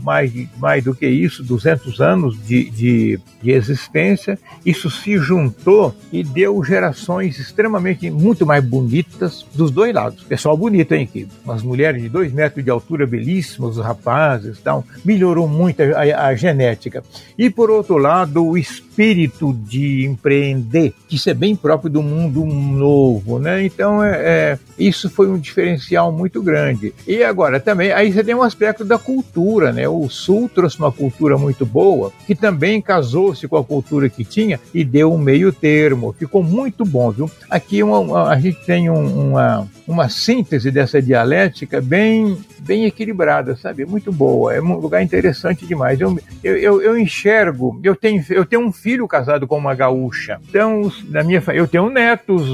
[0.02, 6.24] mais, mais do que isso, 200 anos de, de, de, existência, isso se juntou e
[6.24, 10.24] deu gerações extremamente muito mais bonitas dos dois lados.
[10.24, 11.28] Pessoal bonito, hein, aqui.
[11.44, 14.84] Umas mulheres de dois metros de altura belíssimas, os rapazes tal.
[15.04, 17.04] Melhorou muito a, a, a genética.
[17.38, 18.58] E por outro lado, o
[18.98, 23.64] de empreender, que isso é bem próprio do mundo novo, né?
[23.66, 26.94] Então, é, é, isso foi um diferencial muito grande.
[27.08, 29.88] E agora também, aí você tem um aspecto da cultura, né?
[29.88, 34.60] O Sul trouxe uma cultura muito boa, que também casou-se com a cultura que tinha
[34.74, 36.14] e deu um meio termo.
[36.18, 37.30] Ficou muito bom, viu?
[37.50, 43.86] Aqui uma, a gente tem um, uma, uma síntese dessa dialética bem, bem equilibrada, sabe?
[43.86, 44.54] Muito boa.
[44.54, 46.00] É um lugar interessante demais.
[46.00, 50.40] Eu, eu, eu enxergo, eu tenho, eu tenho um filho casado com uma gaúcha.
[50.48, 52.48] Então, na minha eu tenho netos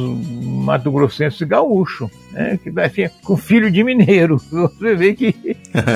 [0.63, 2.57] mato-grossenses gaúcho, né?
[2.85, 4.37] Assim, com filho de mineiro.
[4.49, 5.35] Você vê que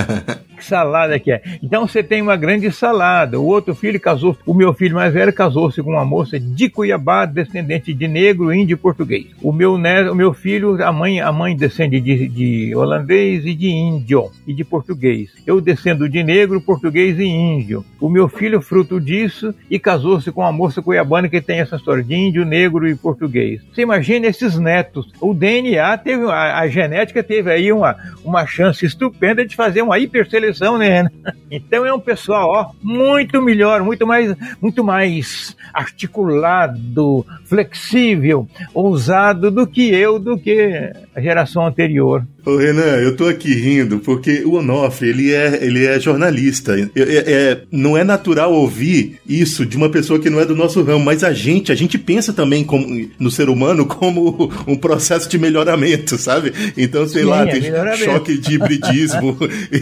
[0.65, 1.41] salada que é.
[1.61, 3.39] Então você tem uma grande salada.
[3.39, 7.25] O outro filho casou, o meu filho mais velho casou-se com uma moça de Cuiabá,
[7.25, 9.27] descendente de negro, índio e português.
[9.41, 13.53] O meu neto, o meu filho, a mãe, a mãe descende de, de holandês e
[13.53, 15.29] de índio e de português.
[15.45, 17.85] Eu descendo de negro, português e índio.
[17.99, 22.03] O meu filho fruto disso e casou-se com uma moça cuiabana que tem essa história
[22.03, 23.61] de índio, negro e português.
[23.73, 25.11] Você imagina esses netos.
[25.21, 29.99] O DNA teve, a, a genética teve aí uma, uma chance estupenda de fazer uma
[29.99, 31.09] hiperseleção né?
[31.49, 39.67] Então é um pessoal, ó, muito melhor, muito mais, muito mais articulado, flexível, ousado do
[39.67, 42.25] que eu, do que a geração anterior.
[42.45, 46.79] Ô Renan, eu tô aqui rindo porque o Onofre, ele é, ele é jornalista.
[46.79, 50.83] É, é, não é natural ouvir isso de uma pessoa que não é do nosso
[50.83, 55.27] ramo, mas a gente, a gente pensa também como, no ser humano como um processo
[55.27, 56.53] de melhoramento, sabe?
[56.77, 59.37] Então, sei Sim, lá, é tem choque de hibridismo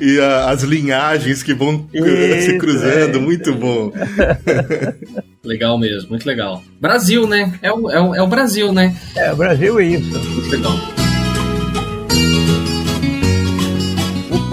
[0.00, 3.20] e, e a, as linhagens que vão isso, se cruzando, é.
[3.20, 3.92] muito bom.
[5.44, 6.64] Legal mesmo, muito legal.
[6.80, 7.52] Brasil, né?
[7.60, 8.96] É o, é o, é o Brasil, né?
[9.14, 10.18] É, o Brasil é isso.
[10.18, 10.93] Muito legal.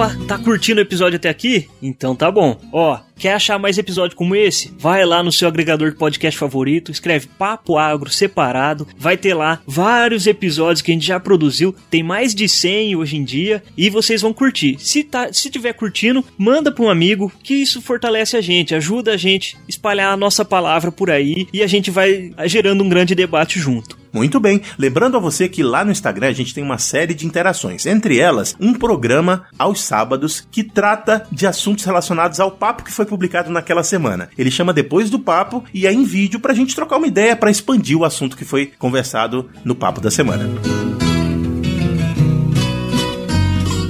[0.02, 1.70] Opa, tá curtindo o episódio até aqui?
[1.80, 2.60] Então tá bom.
[2.74, 4.74] Ó, quer achar mais episódio como esse?
[4.80, 9.62] Vai lá no seu agregador de podcast favorito, escreve Papo Agro separado, vai ter lá
[9.68, 13.92] vários episódios que a gente já produziu, tem mais de 100 hoje em dia e
[13.92, 14.78] vocês vão curtir.
[14.80, 19.14] Se tá, se tiver curtindo, manda para um amigo, que isso fortalece a gente, ajuda
[19.14, 22.90] a gente a espalhar a nossa palavra por aí e a gente vai gerando um
[22.90, 24.02] grande debate junto.
[24.14, 24.62] Muito bem.
[24.78, 27.86] Lembrando a você que lá no Instagram a gente tem uma série de interações.
[27.86, 33.06] Entre elas, um programa aos sábados que trata de assuntos relacionados ao papo que foi
[33.12, 34.30] publicado naquela semana.
[34.38, 37.52] Ele chama Depois do Papo e é em vídeo pra gente trocar uma ideia para
[37.52, 40.50] expandir o assunto que foi conversado no papo da semana.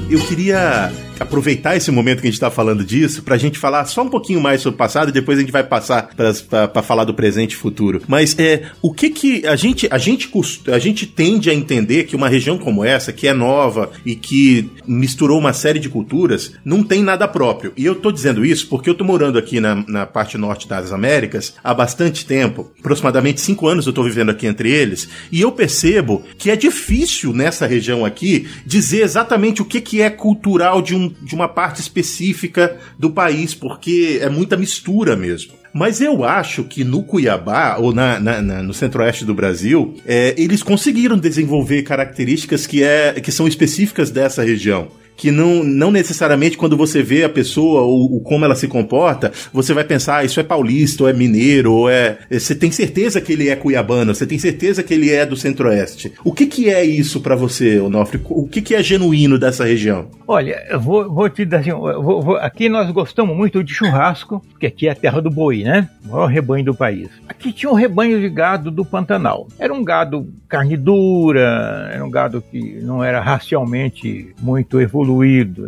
[0.09, 3.85] Eu queria aproveitar esse momento que a gente está falando disso para a gente falar
[3.85, 7.03] só um pouquinho mais sobre o passado e depois a gente vai passar para falar
[7.03, 8.01] do presente e futuro.
[8.07, 10.31] Mas é o que que a gente a gente
[10.67, 14.69] a gente tende a entender que uma região como essa, que é nova e que
[14.87, 17.73] misturou uma série de culturas, não tem nada próprio.
[17.77, 20.91] E eu tô dizendo isso porque eu tô morando aqui na, na parte norte das
[20.91, 25.51] Américas há bastante tempo, aproximadamente cinco anos eu tô vivendo aqui entre eles, e eu
[25.51, 30.95] percebo que é difícil nessa região aqui dizer exatamente o que, que é cultural de,
[30.95, 35.53] um, de uma parte específica do país, porque é muita mistura mesmo.
[35.73, 40.35] Mas eu acho que no Cuiabá, ou na, na, na no centro-oeste do Brasil, é,
[40.37, 46.57] eles conseguiram desenvolver características que, é, que são específicas dessa região que não, não necessariamente
[46.57, 50.23] quando você vê a pessoa ou, ou, como ela se comporta, você vai pensar, ah,
[50.23, 52.17] isso é paulista, ou é mineiro, ou é.
[52.29, 56.13] Você tem certeza que ele é cuiabano, você tem certeza que ele é do centro-oeste.
[56.23, 58.19] O que, que é isso para você, Onofre?
[58.29, 60.07] O que, que é genuíno dessa região?
[60.27, 64.43] Olha, eu vou, vou te dar assim, vou, vou, aqui nós gostamos muito de churrasco,
[64.49, 65.87] porque aqui é a terra do boi, né?
[66.05, 67.09] O maior rebanho do país.
[67.27, 69.47] Aqui tinha um rebanho de gado do Pantanal.
[69.59, 75.10] Era um gado carne dura, era um gado que não era racialmente muito evoluído,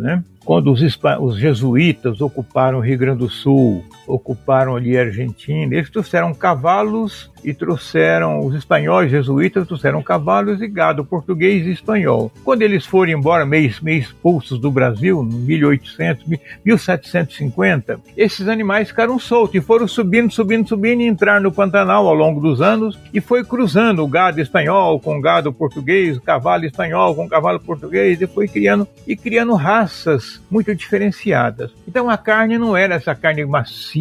[0.00, 0.22] né?
[0.44, 0.80] quando os,
[1.20, 7.30] os, jesuítas ocuparam o Rio Grande do Sul, ocuparam ali a Argentina, eles trouxeram cavalos
[7.44, 12.32] e trouxeram, os espanhóis jesuítas trouxeram cavalos e gado português e espanhol.
[12.42, 16.24] Quando eles foram embora, meio, meio expulsos do Brasil, em 1800,
[16.64, 22.14] 1750, esses animais ficaram soltos e foram subindo, subindo, subindo e entraram no Pantanal ao
[22.14, 27.14] longo dos anos e foi cruzando o gado espanhol com gado português, o cavalo espanhol
[27.14, 31.70] com cavalo português e foi criando e criando raças muito diferenciadas.
[31.86, 33.93] Então a carne não era essa carne macia,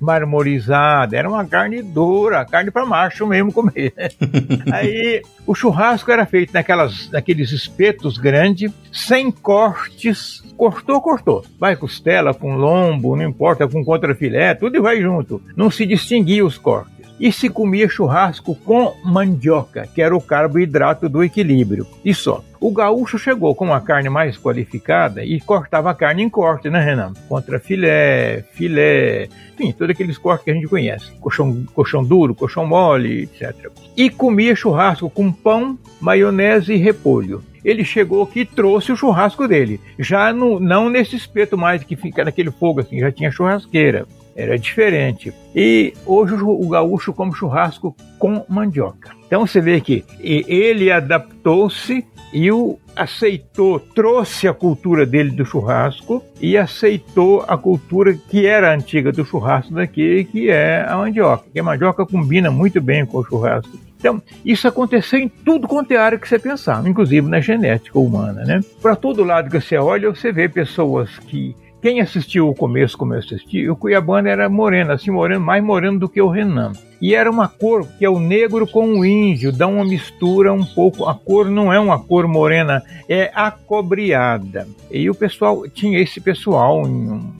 [0.00, 3.92] marmorizada, era uma carne dura, carne para macho mesmo comer.
[4.72, 10.42] Aí o churrasco era feito naquelas, naqueles espetos grandes, sem cortes.
[10.56, 11.44] Cortou, cortou.
[11.58, 15.40] Vai costela com lombo, não importa, com contrafilé, tudo vai junto.
[15.56, 21.08] Não se distinguia os cortes e se comia churrasco com mandioca, que era o carboidrato
[21.08, 21.86] do equilíbrio.
[22.04, 22.44] E só.
[22.60, 26.80] O gaúcho chegou com uma carne mais qualificada e cortava a carne em corte, né,
[26.80, 27.12] Renan?
[27.28, 31.12] Contra filé, filé, enfim, todos aqueles cortes que a gente conhece.
[31.20, 33.70] Colchão, colchão duro, colchão mole, etc.
[33.96, 39.46] E comia churrasco com pão, maionese e repolho ele chegou aqui e trouxe o churrasco
[39.46, 39.80] dele.
[39.98, 44.06] Já no, não nesse espeto mais que fica naquele fogo assim, já tinha churrasqueira
[44.38, 45.34] era diferente.
[45.54, 49.10] E hoje o gaúcho come churrasco com mandioca.
[49.26, 56.22] Então você vê que ele adaptou-se e o aceitou, trouxe a cultura dele do churrasco
[56.40, 61.44] e aceitou a cultura que era antiga do churrasco daqui, que é a mandioca.
[61.52, 63.76] Que a mandioca combina muito bem com o churrasco.
[63.98, 68.44] Então, isso aconteceu em tudo quanto é área que você pensar, inclusive na genética humana,
[68.44, 68.60] né?
[68.80, 73.14] Para todo lado que você olha, você vê pessoas que quem assistiu o começo, como
[73.14, 76.72] eu assisti, o Cuiabano era moreno, assim, moreno, mais moreno do que o Renan.
[77.00, 80.64] E era uma cor que é o negro com o índio, dá uma mistura um
[80.64, 81.06] pouco.
[81.06, 84.66] A cor não é uma cor morena, é acobreada.
[84.90, 86.82] E o pessoal tinha esse pessoal.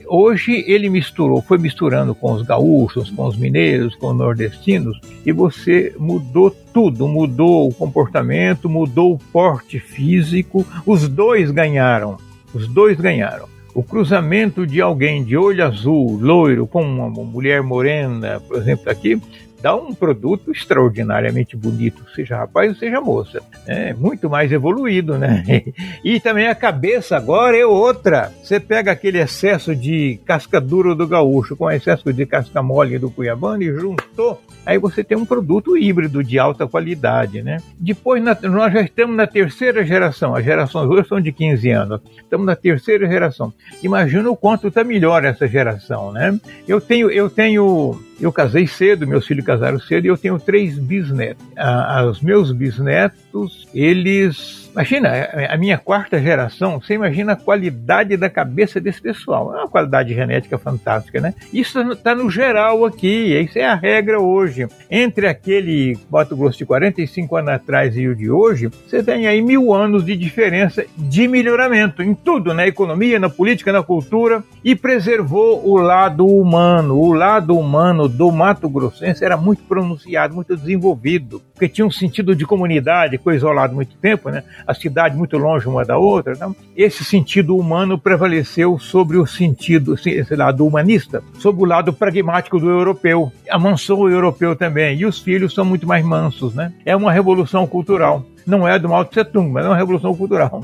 [0.07, 5.33] Hoje ele misturou, foi misturando com os gaúchos, com os mineiros, com os nordestinos, e
[5.33, 10.65] você mudou tudo, mudou o comportamento, mudou o porte físico.
[10.85, 12.15] Os dois ganharam.
[12.53, 18.41] Os dois ganharam o cruzamento de alguém de olho azul, loiro, com uma mulher morena,
[18.45, 19.21] por exemplo, aqui,
[19.61, 23.41] dá um produto extraordinariamente bonito, seja rapaz ou seja moça.
[23.67, 25.43] É muito mais evoluído, né?
[26.03, 28.31] E também a cabeça agora é outra.
[28.41, 33.09] Você pega aquele excesso de casca dura do gaúcho com excesso de casca mole do
[33.09, 37.57] cuiabano e juntou, aí você tem um produto híbrido de alta qualidade, né?
[37.77, 42.45] Depois nós já estamos na terceira geração, as gerações hoje são de 15 anos, estamos
[42.45, 43.53] na terceira geração.
[43.83, 46.39] Imagina o quanto está melhor essa geração, né?
[46.67, 50.77] Eu tenho, eu tenho eu casei cedo, meus filhos casaram cedo e eu tenho três
[50.77, 51.45] bisnetos.
[51.55, 55.09] Ah, os meus bisnetos, eles Imagina,
[55.49, 59.53] a minha quarta geração, você imagina a qualidade da cabeça desse pessoal.
[59.53, 61.33] É uma qualidade genética fantástica, né?
[61.51, 64.67] Isso está no geral aqui, isso é a regra hoje.
[64.89, 69.41] Entre aquele Mato Grosso de 45 anos atrás e o de hoje, você tem aí
[69.41, 74.75] mil anos de diferença de melhoramento em tudo, na economia, na política, na cultura, e
[74.75, 76.97] preservou o lado humano.
[76.97, 82.33] O lado humano do Mato Grossense era muito pronunciado, muito desenvolvido, porque tinha um sentido
[82.33, 84.43] de comunidade, ficou isolado muito tempo, né?
[84.65, 86.31] a cidade muito longe uma da outra.
[86.31, 92.57] Então, esse sentido humano prevaleceu sobre o sentido, esse lado humanista, sobre o lado pragmático
[92.59, 93.29] do europeu.
[93.49, 94.97] Amansou o europeu também.
[94.99, 96.71] E os filhos são muito mais mansos, né?
[96.85, 98.25] É uma revolução cultural.
[98.47, 100.63] Não é do Mao Tse Tung, mas é uma revolução cultural.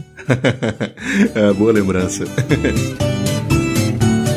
[1.35, 2.23] é, boa lembrança.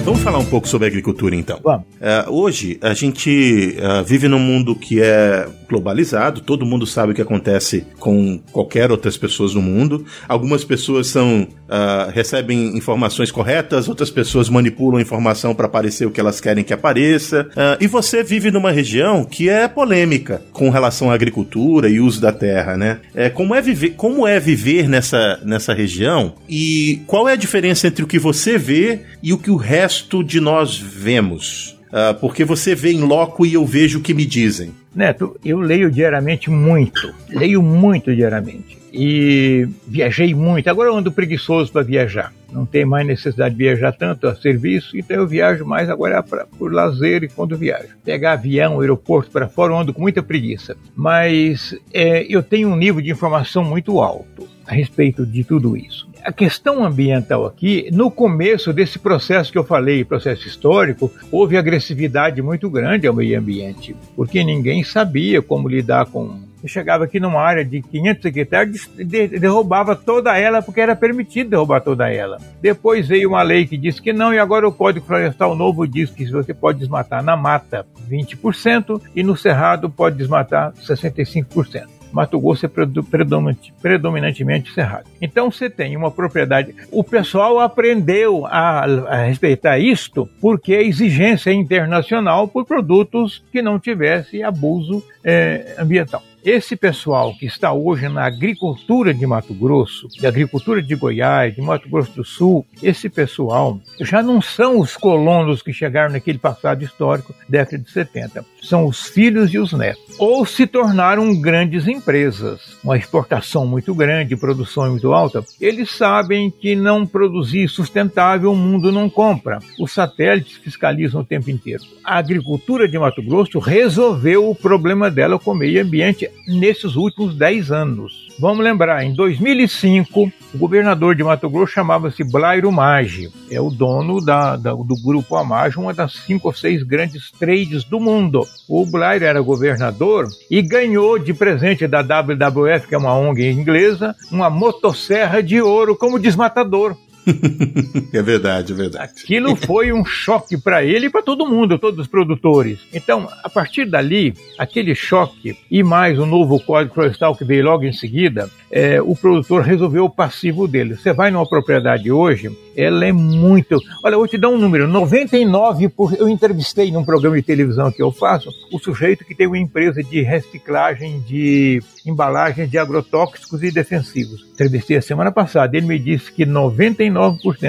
[0.05, 1.61] Vamos falar um pouco sobre agricultura então.
[1.63, 1.87] Vamos.
[1.97, 7.15] Uh, hoje a gente uh, vive num mundo que é globalizado, todo mundo sabe o
[7.15, 10.07] que acontece com qualquer outras pessoas no mundo.
[10.27, 16.21] Algumas pessoas são uh, recebem informações corretas, outras pessoas manipulam informação para aparecer o que
[16.21, 17.49] elas querem que apareça.
[17.79, 22.33] e você vive numa região que é polêmica com relação à agricultura e uso da
[22.33, 23.01] terra, né?
[23.15, 27.87] É, como, é viver, como é viver nessa, nessa região e qual é a diferença
[27.87, 31.77] entre o que você vê e o que o resto resto de nós vemos.
[31.89, 34.73] Uh, porque você vê em loco e eu vejo o que me dizem.
[34.95, 38.77] Neto, eu leio diariamente muito, leio muito diariamente.
[38.93, 40.69] E viajei muito.
[40.69, 42.33] Agora eu ando preguiçoso para viajar.
[42.53, 46.47] Não tem mais necessidade de viajar tanto a serviço, então eu viajo mais agora pra,
[46.47, 47.97] por lazer e quando viajo.
[48.05, 50.77] Pegar avião, aeroporto para fora, eu ando com muita preguiça.
[50.95, 56.08] Mas é, eu tenho um nível de informação muito alto a respeito de tudo isso
[56.25, 62.43] a questão ambiental aqui, no começo desse processo que eu falei, processo histórico, houve agressividade
[62.43, 66.41] muito grande ao meio ambiente, porque ninguém sabia como lidar com.
[66.63, 71.81] Eu chegava aqui numa área de 500 hectares, derrubava toda ela, porque era permitido derrubar
[71.81, 72.39] toda ela.
[72.61, 76.11] Depois veio uma lei que disse que não, e agora o Código Florestal Novo diz
[76.11, 81.98] que você pode desmatar na mata 20% e no cerrado pode desmatar 65%.
[82.13, 85.05] Mato Grosso é predominante, predominantemente cerrado.
[85.21, 86.75] Então você tem uma propriedade.
[86.91, 93.79] O pessoal aprendeu a, a respeitar isto porque a exigência internacional por produtos que não
[93.79, 96.23] tivesse abuso é, ambiental.
[96.45, 101.61] Esse pessoal que está hoje na agricultura de Mato Grosso, de agricultura de Goiás, de
[101.61, 106.85] Mato Grosso do Sul, esse pessoal já não são os colonos que chegaram naquele passado
[106.85, 108.45] histórico, década de 70.
[108.63, 110.17] São os filhos e os netos.
[110.19, 115.45] Ou se tornaram grandes empresas, uma exportação muito grande, produção muito alta.
[115.61, 119.59] Eles sabem que não produzir sustentável o mundo não compra.
[119.79, 121.83] Os satélites fiscalizam o tempo inteiro.
[122.05, 127.35] A agricultura de Mato Grosso resolveu o problema dela com o meio ambiente nesses últimos
[127.35, 128.29] 10 anos.
[128.39, 133.31] Vamos lembrar, em 2005, o governador de Mato Grosso chamava-se Blairo Maggi.
[133.51, 137.83] É o dono da, da, do grupo Amage, uma das cinco ou seis grandes trades
[137.85, 138.45] do mundo.
[138.69, 144.15] O Blairo era governador e ganhou de presente da WWF, que é uma ONG inglesa,
[144.31, 146.97] uma motosserra de ouro como desmatador.
[148.13, 149.13] é verdade, é verdade.
[149.23, 152.79] Aquilo foi um choque para ele e para todo mundo, todos os produtores.
[152.93, 157.85] Então, a partir dali, aquele choque e mais o novo Código Florestal que veio logo
[157.85, 160.97] em seguida, é, o produtor resolveu o passivo dele.
[160.97, 163.79] Você vai numa propriedade hoje, ela é muito.
[164.05, 165.91] Olha, eu vou te dar um número: 99%.
[165.91, 166.15] Por...
[166.15, 170.03] Eu entrevistei num programa de televisão que eu faço o sujeito que tem uma empresa
[170.03, 174.47] de reciclagem de embalagens de agrotóxicos e defensivos.
[174.53, 175.77] Entrevistei a semana passada.
[175.77, 177.11] Ele me disse que 99%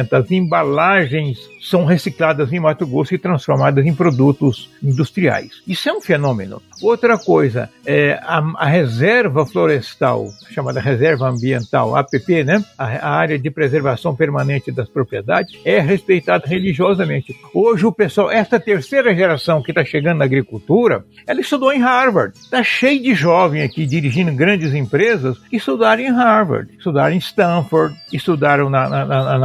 [0.10, 5.62] das embalagens são recicladas em Mato Grosso e transformadas em produtos industriais.
[5.68, 6.62] Isso é um fenômeno.
[6.82, 12.64] Outra coisa, é a, a reserva florestal, chamada reserva ambiental, APP, né?
[12.78, 17.36] A, a, área de preservação permanente das propriedades, é respeitada religiosamente.
[17.54, 22.38] Hoje o pessoal, essa terceira geração que está chegando na agricultura, ela estudou em Harvard.
[22.38, 27.95] Está cheio de jovem aqui dirigindo grandes empresas que estudaram em Harvard, estudaram em Stanford,
[28.14, 29.39] estudaram na, na, na,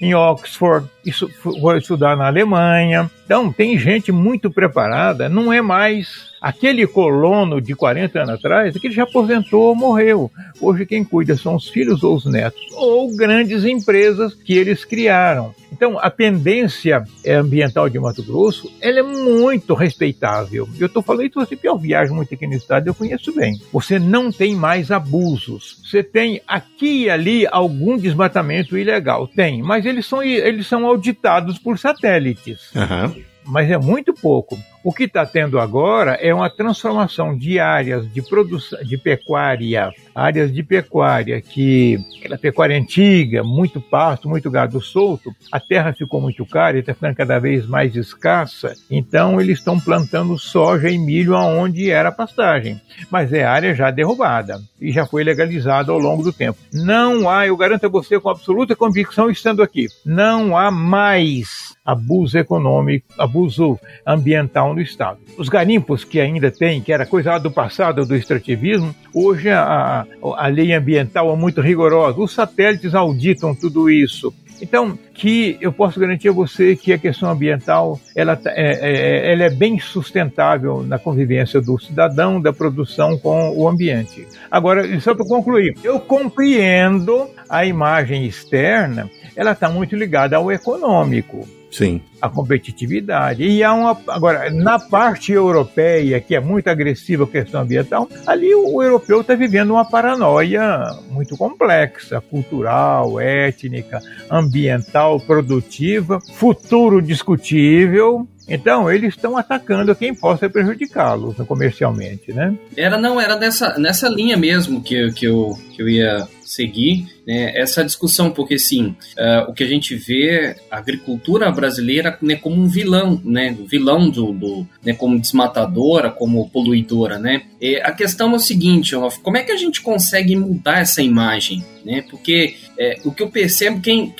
[0.00, 1.30] em Oxford, isso
[1.78, 3.10] estudar na Alemanha.
[3.24, 8.86] Então, tem gente muito preparada, não é mais aquele colono de 40 anos atrás, que
[8.86, 10.30] ele já aposentou ou morreu.
[10.60, 15.54] Hoje quem cuida são os filhos ou os netos, ou grandes empresas que eles criaram.
[15.72, 20.68] Então, a pendência ambiental de Mato Grosso, ela é muito respeitável.
[20.78, 23.60] Eu estou falando isso você que eu viajo muito aqui no estado, eu conheço bem.
[23.72, 25.82] Você não tem mais abusos.
[25.84, 31.58] Você tem aqui e ali algum desmatamento ilegal, tem, mas eles são, eles são auditados
[31.58, 32.74] por satélites.
[32.74, 33.22] Uhum.
[33.44, 34.58] Mas é muito pouco.
[34.82, 40.50] O que está tendo agora é uma transformação de áreas de produção de pecuária, áreas
[40.50, 46.46] de pecuária que aquela pecuária antiga, muito pasto, muito gado solto, a terra ficou muito
[46.46, 48.72] cara e está ficando cada vez mais escassa.
[48.90, 54.58] Então eles estão plantando soja e milho aonde era pastagem, mas é área já derrubada
[54.80, 56.58] e já foi legalizada ao longo do tempo.
[56.72, 62.36] Não há, eu garanto a você com absoluta convicção estando aqui, não há mais abuso
[62.36, 65.18] econômico, abuso ambiental no Estado.
[65.38, 70.05] Os garimpos que ainda tem, que era coisa do passado do extrativismo, hoje a,
[70.36, 72.20] a lei ambiental é muito rigorosa.
[72.20, 74.32] Os satélites auditam tudo isso.
[74.60, 79.32] Então, que eu posso garantir a você que a questão ambiental ela, tá, é, é,
[79.32, 84.26] ela é bem sustentável na convivência do cidadão, da produção com o ambiente.
[84.50, 91.46] Agora, só para concluir, eu compreendo a imagem externa, ela está muito ligada ao econômico.
[91.70, 92.00] Sim.
[92.20, 93.42] A competitividade.
[93.42, 93.98] E há uma.
[94.08, 99.20] Agora, na parte europeia, que é muito agressiva a questão ambiental, ali o, o europeu
[99.20, 104.00] está vivendo uma paranoia muito complexa, cultural, étnica,
[104.30, 108.26] ambiental, produtiva, futuro discutível.
[108.48, 112.56] Então, eles estão atacando quem possa prejudicá-los comercialmente, né?
[112.76, 117.52] Era, não, era nessa, nessa linha mesmo que, que, eu, que eu ia seguir né,
[117.58, 122.62] essa discussão, porque assim, uh, o que a gente vê, a agricultura brasileira né, como
[122.62, 127.42] um vilão, né, vilão do, do né, como desmatadora, como poluidora, né.
[127.60, 131.64] E a questão é o seguinte, como é que a gente consegue mudar essa imagem,
[131.84, 134.14] né, porque é, o que eu percebo, quem,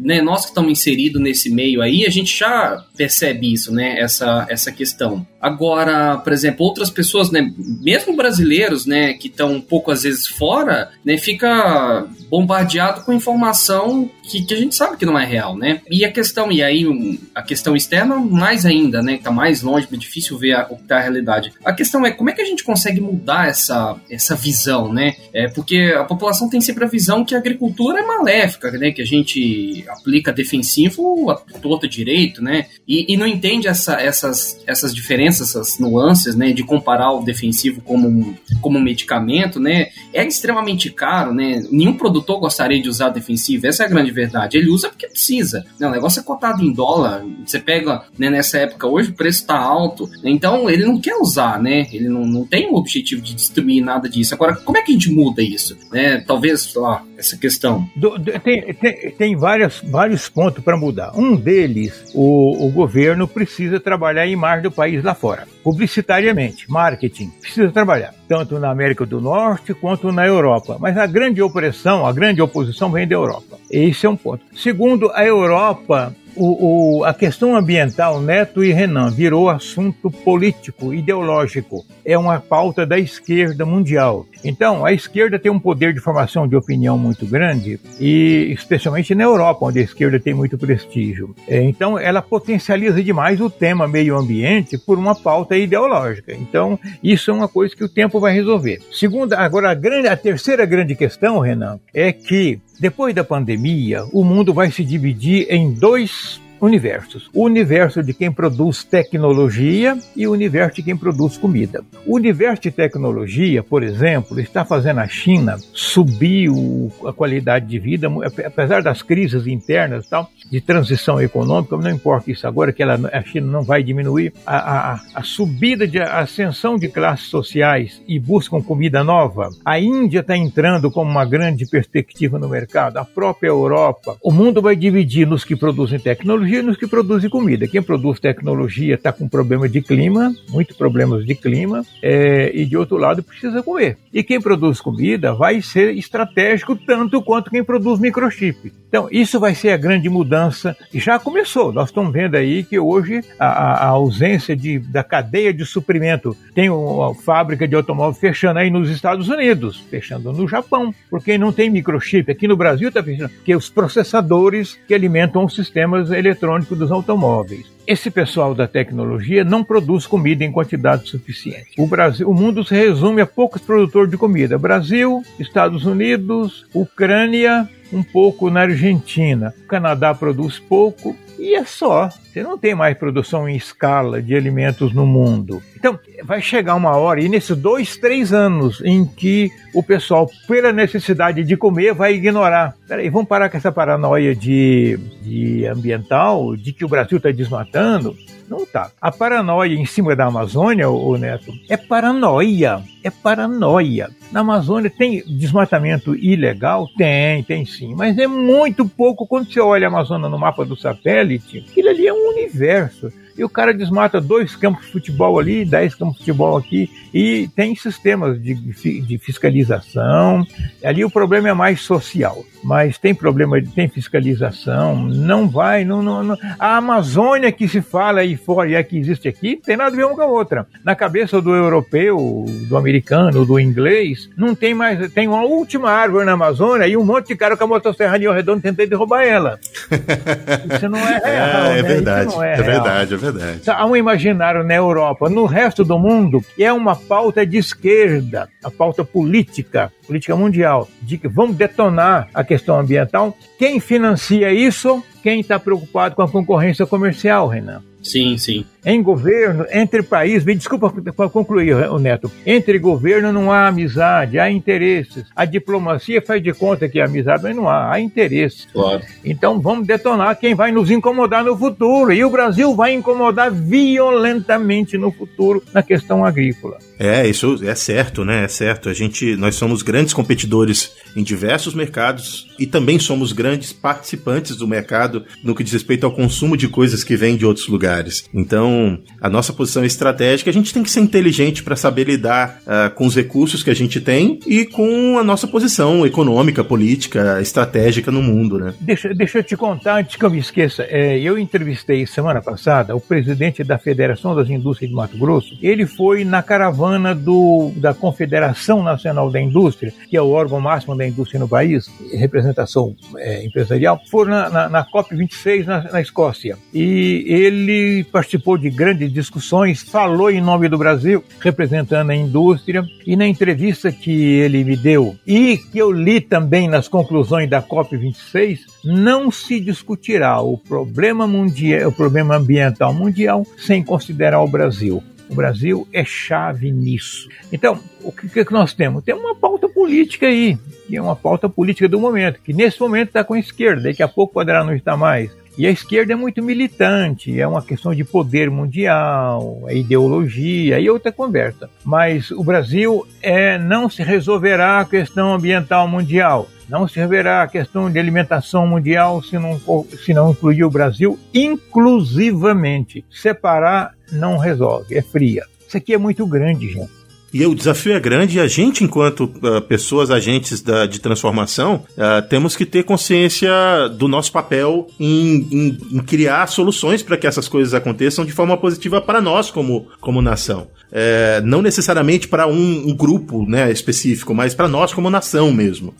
[0.00, 4.46] né, nós que estamos inseridos nesse meio aí, a gente já percebe isso, né, essa,
[4.48, 5.26] essa questão.
[5.42, 10.24] Agora, por exemplo, outras pessoas, né, mesmo brasileiros, né, que estão um pouco às vezes
[10.24, 15.56] fora, né, fica bombardeado com informação que, que a gente sabe que não é real,
[15.56, 15.82] né?
[15.90, 19.96] E a questão, e aí a questão externa mais ainda, né, tá mais longe, é
[19.96, 21.52] difícil ver a, tá a realidade.
[21.64, 25.16] A questão é como é que a gente consegue mudar essa, essa visão, né?
[25.32, 29.02] É porque a população tem sempre a visão que a agricultura é maléfica, né, que
[29.02, 32.66] a gente aplica defensivo a todo direito, né?
[32.86, 37.80] E, e não entende essa, essas, essas diferenças essas nuances, né, de comparar o defensivo
[37.80, 43.08] como um, como um medicamento, né, é extremamente caro, né, nenhum produtor gostaria de usar
[43.10, 46.62] defensivo, essa é a grande verdade, ele usa porque precisa, né, o negócio é cotado
[46.64, 50.84] em dólar, você pega, né, nessa época hoje o preço está alto, né, então ele
[50.84, 54.56] não quer usar, né, ele não, não tem o objetivo de destruir nada disso, agora
[54.56, 57.88] como é que a gente muda isso, né, talvez, lá, essa questão?
[57.96, 63.80] Do, tem, tem, tem várias, vários pontos para mudar, um deles, o, o governo precisa
[63.80, 69.20] trabalhar a imagem do país lá fora, publicitariamente, marketing, precisa trabalhar, tanto na América do
[69.20, 70.76] Norte quanto na Europa.
[70.78, 73.58] Mas a grande opressão, a grande oposição vem da Europa.
[73.70, 74.44] Esse é um ponto.
[74.54, 81.84] Segundo, a Europa o, o, a questão ambiental, Neto e Renan, virou assunto político, ideológico.
[82.04, 84.26] É uma pauta da esquerda mundial.
[84.44, 89.24] Então, a esquerda tem um poder de formação de opinião muito grande, e especialmente na
[89.24, 91.34] Europa, onde a esquerda tem muito prestígio.
[91.46, 96.32] É, então, ela potencializa demais o tema meio ambiente por uma pauta ideológica.
[96.34, 98.80] Então, isso é uma coisa que o tempo vai resolver.
[98.92, 104.24] Segunda, agora, a, grande, a terceira grande questão, Renan, é que depois da pandemia, o
[104.24, 106.31] mundo vai se dividir em dois
[106.62, 107.28] universos.
[107.34, 111.84] O universo de quem produz tecnologia e o universo de quem produz comida.
[112.06, 117.80] O universo de tecnologia, por exemplo, está fazendo a China subir o, a qualidade de
[117.80, 118.08] vida,
[118.46, 123.22] apesar das crises internas tal, de transição econômica, não importa isso agora, que ela, a
[123.22, 128.20] China não vai diminuir, a, a, a subida de a ascensão de classes sociais e
[128.20, 129.50] buscam comida nova.
[129.64, 134.16] A Índia está entrando como uma grande perspectiva no mercado, a própria Europa.
[134.22, 137.66] O mundo vai dividir nos que produzem tecnologia tecnologia nos que produzem comida.
[137.66, 142.76] Quem produz tecnologia está com problema de clima, muitos problemas de clima, é, e de
[142.76, 143.96] outro lado precisa comer.
[144.12, 148.72] E quem produz comida vai ser estratégico tanto quanto quem produz microchip.
[148.92, 150.76] Então, isso vai ser a grande mudança.
[150.92, 151.72] Já começou.
[151.72, 156.68] Nós estamos vendo aí que hoje a, a ausência de, da cadeia de suprimento tem
[156.68, 161.70] uma fábrica de automóvel fechando aí nos Estados Unidos, fechando no Japão, porque não tem
[161.70, 162.30] microchip.
[162.30, 166.90] Aqui no Brasil está fechando, porque os processadores que alimentam os sistemas eletrônicos eletrônico dos
[166.90, 167.70] automóveis.
[167.86, 171.72] Esse pessoal da tecnologia não produz comida em quantidade suficiente.
[171.78, 177.68] O, Brasil, o mundo se resume a poucos produtores de comida: Brasil, Estados Unidos, Ucrânia,
[177.92, 179.54] um pouco na Argentina.
[179.64, 182.10] O Canadá produz pouco e é só.
[182.32, 185.62] Você não tem mais produção em escala de alimentos no mundo.
[185.76, 190.72] Então, vai chegar uma hora, e nesses dois, três anos, em que o pessoal, pela
[190.72, 192.74] necessidade de comer, vai ignorar.
[192.88, 198.16] Peraí, vamos parar com essa paranoia de, de ambiental, de que o Brasil está desmatando.
[198.52, 198.90] Não tá.
[199.00, 202.82] A paranoia em cima da Amazônia, o Neto, é paranoia.
[203.02, 204.10] É paranoia.
[204.30, 206.86] Na Amazônia tem desmatamento ilegal?
[206.98, 207.94] Tem, tem sim.
[207.94, 211.64] Mas é muito pouco quando você olha a Amazônia no mapa do satélite.
[211.70, 213.10] Aquilo ali é um universo.
[213.36, 217.48] E o cara desmata dois campos de futebol ali, dez campos de futebol aqui, e
[217.54, 220.46] tem sistemas de, de fiscalização.
[220.84, 226.22] Ali o problema é mais social, mas tem problema, tem fiscalização, não vai, não, não,
[226.22, 226.38] não.
[226.58, 229.96] a Amazônia que se fala aí fora e a que existe aqui, tem nada a
[229.96, 230.66] ver uma com a outra.
[230.84, 236.24] Na cabeça do europeu, do americano, do inglês, não tem mais, tem uma última árvore
[236.24, 239.58] na Amazônia e um monte de cara com a motosserra ao redor tentando derrubar ela.
[240.74, 241.64] Isso não é real.
[241.66, 241.88] É, é né?
[241.88, 243.21] verdade, é, é verdade, é verdade.
[243.68, 248.70] Há um imaginário na Europa, no resto do mundo, é uma pauta de esquerda, a
[248.70, 253.36] pauta política, política mundial, de que vamos detonar a questão ambiental.
[253.58, 255.02] Quem financia isso?
[255.22, 257.82] Quem está preocupado com a concorrência comercial, Renan?
[258.02, 258.66] Sim, sim.
[258.84, 264.50] Em governo, entre países, desculpa para concluir, o Neto, entre governo não há amizade, há
[264.50, 265.24] interesses.
[265.36, 268.66] A diplomacia faz de conta que é amizade, mas não há, há interesses.
[268.72, 269.02] Claro.
[269.24, 272.12] Então vamos detonar quem vai nos incomodar no futuro.
[272.12, 276.78] E o Brasil vai incomodar violentamente no futuro na questão agrícola.
[276.98, 278.44] É, isso é certo, né?
[278.44, 278.88] É certo.
[278.88, 284.68] A gente, nós somos grandes competidores em diversos mercados e também somos grandes participantes do
[284.68, 288.24] mercado no que diz respeito ao consumo de coisas que vêm de outros lugares.
[288.32, 288.71] Então,
[289.20, 293.06] a nossa posição estratégica, a gente tem que ser inteligente para saber lidar uh, com
[293.06, 298.22] os recursos que a gente tem e com a nossa posição econômica, política, estratégica no
[298.22, 298.74] mundo, né?
[298.80, 300.84] Deixa, deixa eu te contar antes que eu me esqueça.
[300.88, 305.56] É, eu entrevistei semana passada o presidente da Federação das Indústrias de Mato Grosso.
[305.62, 310.96] Ele foi na caravana do, da Confederação Nacional da Indústria, que é o órgão máximo
[310.96, 316.58] da indústria no país, representação é, empresarial, foram na, na, na COP26 na, na, Escócia.
[316.74, 323.16] E ele participou de grandes discussões, falou em nome do Brasil, representando a indústria, e
[323.16, 328.60] na entrevista que ele me deu, e que eu li também nas conclusões da COP26,
[328.84, 335.02] não se discutirá o problema mundial, o problema ambiental mundial sem considerar o Brasil.
[335.28, 337.28] O Brasil é chave nisso.
[337.50, 339.02] Então, o que, que nós temos?
[339.02, 343.08] Tem uma pauta política aí, que é uma pauta política do momento, que nesse momento
[343.08, 345.30] está com a esquerda, daqui a pouco poderá não estar mais.
[345.56, 350.88] E a esquerda é muito militante, é uma questão de poder mundial, é ideologia e
[350.88, 351.68] outra conversa.
[351.84, 356.48] Mas o Brasil é, não se resolverá a questão ambiental mundial.
[356.68, 359.60] Não se resolverá a questão de alimentação mundial se não,
[360.02, 363.04] se não incluir o Brasil inclusivamente.
[363.10, 365.44] Separar não resolve, é fria.
[365.68, 367.01] Isso aqui é muito grande, gente.
[367.32, 371.84] E o desafio é grande e a gente, enquanto uh, pessoas, agentes da, de transformação,
[371.92, 373.50] uh, temos que ter consciência
[373.96, 378.56] do nosso papel em, em, em criar soluções para que essas coisas aconteçam de forma
[378.56, 380.68] positiva para nós como, como nação.
[380.94, 385.94] É, não necessariamente para um, um, grupo né, específico, mas para nós como nação mesmo.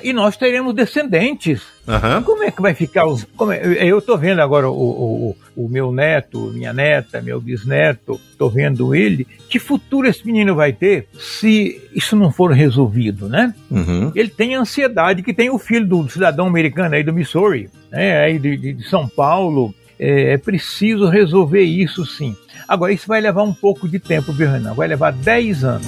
[0.00, 1.60] E nós teremos descendentes.
[1.88, 2.22] Uhum.
[2.22, 3.26] Como é que vai ficar os.
[3.50, 8.48] É, eu estou vendo agora o, o, o, meu neto, minha neta, meu bisneto, estou
[8.48, 9.26] vendo ele.
[9.48, 13.52] Que futuro esse menino vai ter se isso não for resolvido, né?
[13.68, 14.12] Uhum.
[14.14, 18.38] Ele tem ansiedade que tem o filho do cidadão americano aí do Missouri, né, aí
[18.38, 19.74] de, de São Paulo.
[19.98, 22.36] É, é preciso resolver isso sim.
[22.66, 24.74] Agora, isso vai levar um pouco de tempo, viu, Renan?
[24.74, 25.86] Vai levar 10 anos.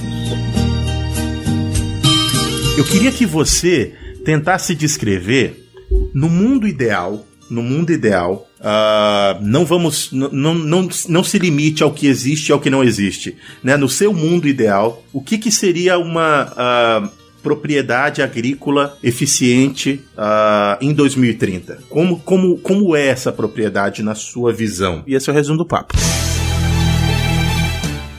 [2.76, 3.94] Eu queria que você
[4.24, 5.68] tentasse descrever
[6.14, 11.92] no mundo ideal, no mundo ideal, uh, não vamos, não, não, não se limite ao
[11.92, 13.76] que existe e ao que não existe, né?
[13.76, 20.92] No seu mundo ideal, o que, que seria uma uh, propriedade agrícola eficiente uh, em
[20.92, 21.78] 2030?
[21.88, 25.02] Como, como, como é essa propriedade na sua visão?
[25.06, 25.94] E esse é o resumo do papo.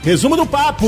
[0.03, 0.88] Resumo do papo.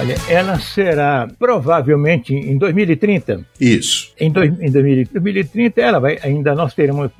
[0.00, 3.44] Olha, ela será provavelmente em 2030.
[3.60, 4.14] Isso.
[4.18, 7.10] Em, dois, em 2030 ela vai, ainda nós teremos,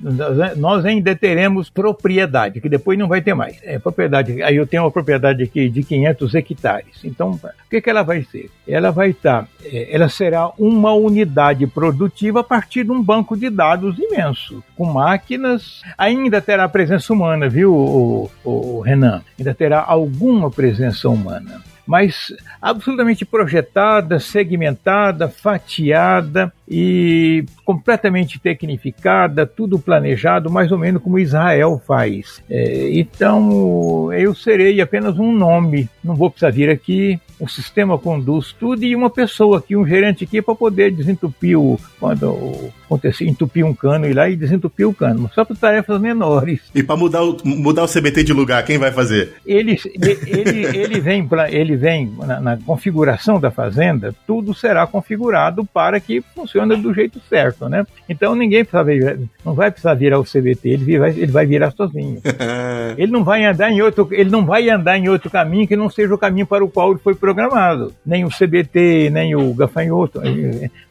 [0.57, 3.59] nós ainda teremos propriedade, que depois não vai ter mais.
[3.65, 4.43] É propriedade.
[4.43, 7.05] Aí eu tenho uma propriedade aqui de 500 hectares.
[7.05, 8.51] Então, o que, que ela vai ser?
[8.67, 13.51] Ela vai estar, é, ela será uma unidade produtiva a partir de um banco de
[13.51, 15.83] dados imenso, com máquinas.
[15.99, 19.21] Ainda terá presença humana, viu, o, o, o Renan?
[19.39, 21.61] Ainda terá alguma presença humana
[21.91, 22.33] mas
[22.63, 32.41] absolutamente projetada, segmentada, fatiada e completamente tecnificada, tudo planejado, mais ou menos como Israel faz.
[32.49, 38.53] É, então eu serei apenas um nome, não vou precisar vir aqui, o sistema conduz
[38.53, 43.65] tudo e uma pessoa aqui, um gerente aqui para poder desentupir o quando acontecer entupir
[43.65, 46.61] um cano e lá e desentupir o cano, só para tarefas menores.
[46.75, 49.35] E para mudar o, mudar o CBT de lugar, quem vai fazer?
[49.47, 55.99] Ele ele, ele vem ele vem na, na configuração da fazenda, tudo será configurado para
[55.99, 57.87] que funcione funciona do jeito certo, né?
[58.09, 62.21] Então ninguém precisa, não vai precisar virar o CBT, ele vai, ele vai virar sozinho.
[62.97, 65.89] ele não vai andar em outro, ele não vai andar em outro caminho que não
[65.89, 67.95] seja o caminho para o qual ele foi programado.
[68.05, 70.21] Nem o CBT, nem o gafanhoto,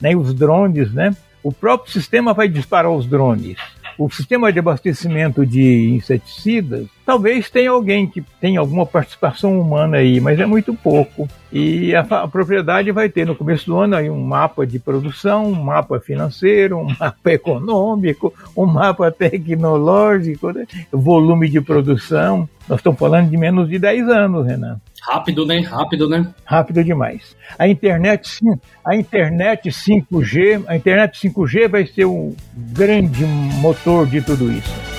[0.02, 1.16] nem os drones, né?
[1.42, 3.58] O próprio sistema vai disparar os drones
[4.00, 10.22] o sistema de abastecimento de inseticidas, talvez tenha alguém que tenha alguma participação humana aí,
[10.22, 11.28] mas é muito pouco.
[11.52, 15.48] E a, a, propriedade vai ter no começo do ano aí um mapa de produção,
[15.48, 20.66] um mapa financeiro, um mapa econômico, um mapa tecnológico, né?
[20.94, 22.48] volume de produção.
[22.70, 24.80] Nós estamos falando de menos de 10 anos, Renan.
[25.02, 25.60] Rápido, né?
[25.62, 26.32] Rápido, né?
[26.46, 27.36] Rápido demais.
[27.58, 28.40] A internet,
[28.86, 34.99] a internet 5G, a internet 5G vai ser o grande motor de tudo isso.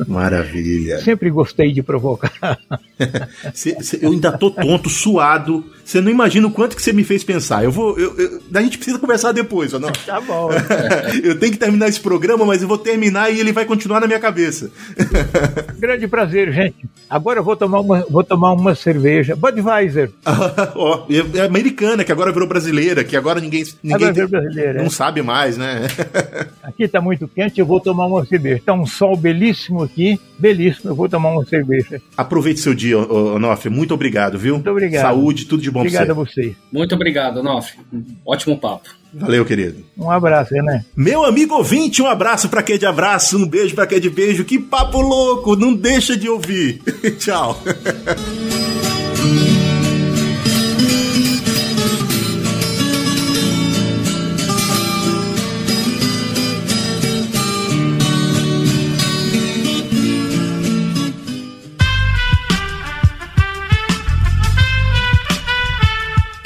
[0.06, 1.00] Maravilha.
[1.00, 2.58] Sempre gostei de provocar.
[3.54, 5.64] cê, cê, eu ainda tô tonto, suado.
[5.84, 7.62] Você não imagina o quanto que você me fez pensar.
[7.62, 7.98] Eu vou.
[7.98, 9.90] Eu, eu, a gente precisa conversar depois, ou não?
[10.06, 10.50] Tá bom.
[11.24, 14.06] eu tenho que terminar esse programa, mas eu vou terminar e ele vai continuar na
[14.06, 14.70] minha cabeça.
[15.78, 16.88] Grande prazer, gente.
[17.10, 19.34] Agora eu vou tomar uma, vou tomar uma cerveja.
[19.34, 20.10] Budweiser.
[20.76, 24.90] oh, é americana, que agora virou brasileira, que agora ninguém, ninguém tem, brasileira, não é.
[24.90, 25.86] sabe mais, né?
[26.62, 28.62] Aqui tá muito quente, eu vou tomar uma cerveja.
[28.64, 30.90] Tá um sol belíssimo aqui, belíssimo.
[30.90, 32.00] Eu vou tomar uma cerveja.
[32.16, 33.68] Aproveite seu dia, Onofre.
[33.68, 34.54] Muito obrigado, viu?
[34.54, 35.02] Muito obrigado.
[35.02, 36.40] Saúde, tudo de bom obrigado pra você.
[36.40, 36.76] Obrigado a você.
[36.76, 37.78] Muito obrigado, Onofre.
[38.24, 38.88] Ótimo papo.
[39.12, 39.84] Valeu, querido.
[39.96, 40.84] Um abraço, né?
[40.94, 44.44] Meu amigo ouvinte, um abraço pra quem de abraço, um beijo pra quem de beijo.
[44.44, 46.80] Que papo louco, não deixa de ouvir.
[47.18, 47.58] Tchau.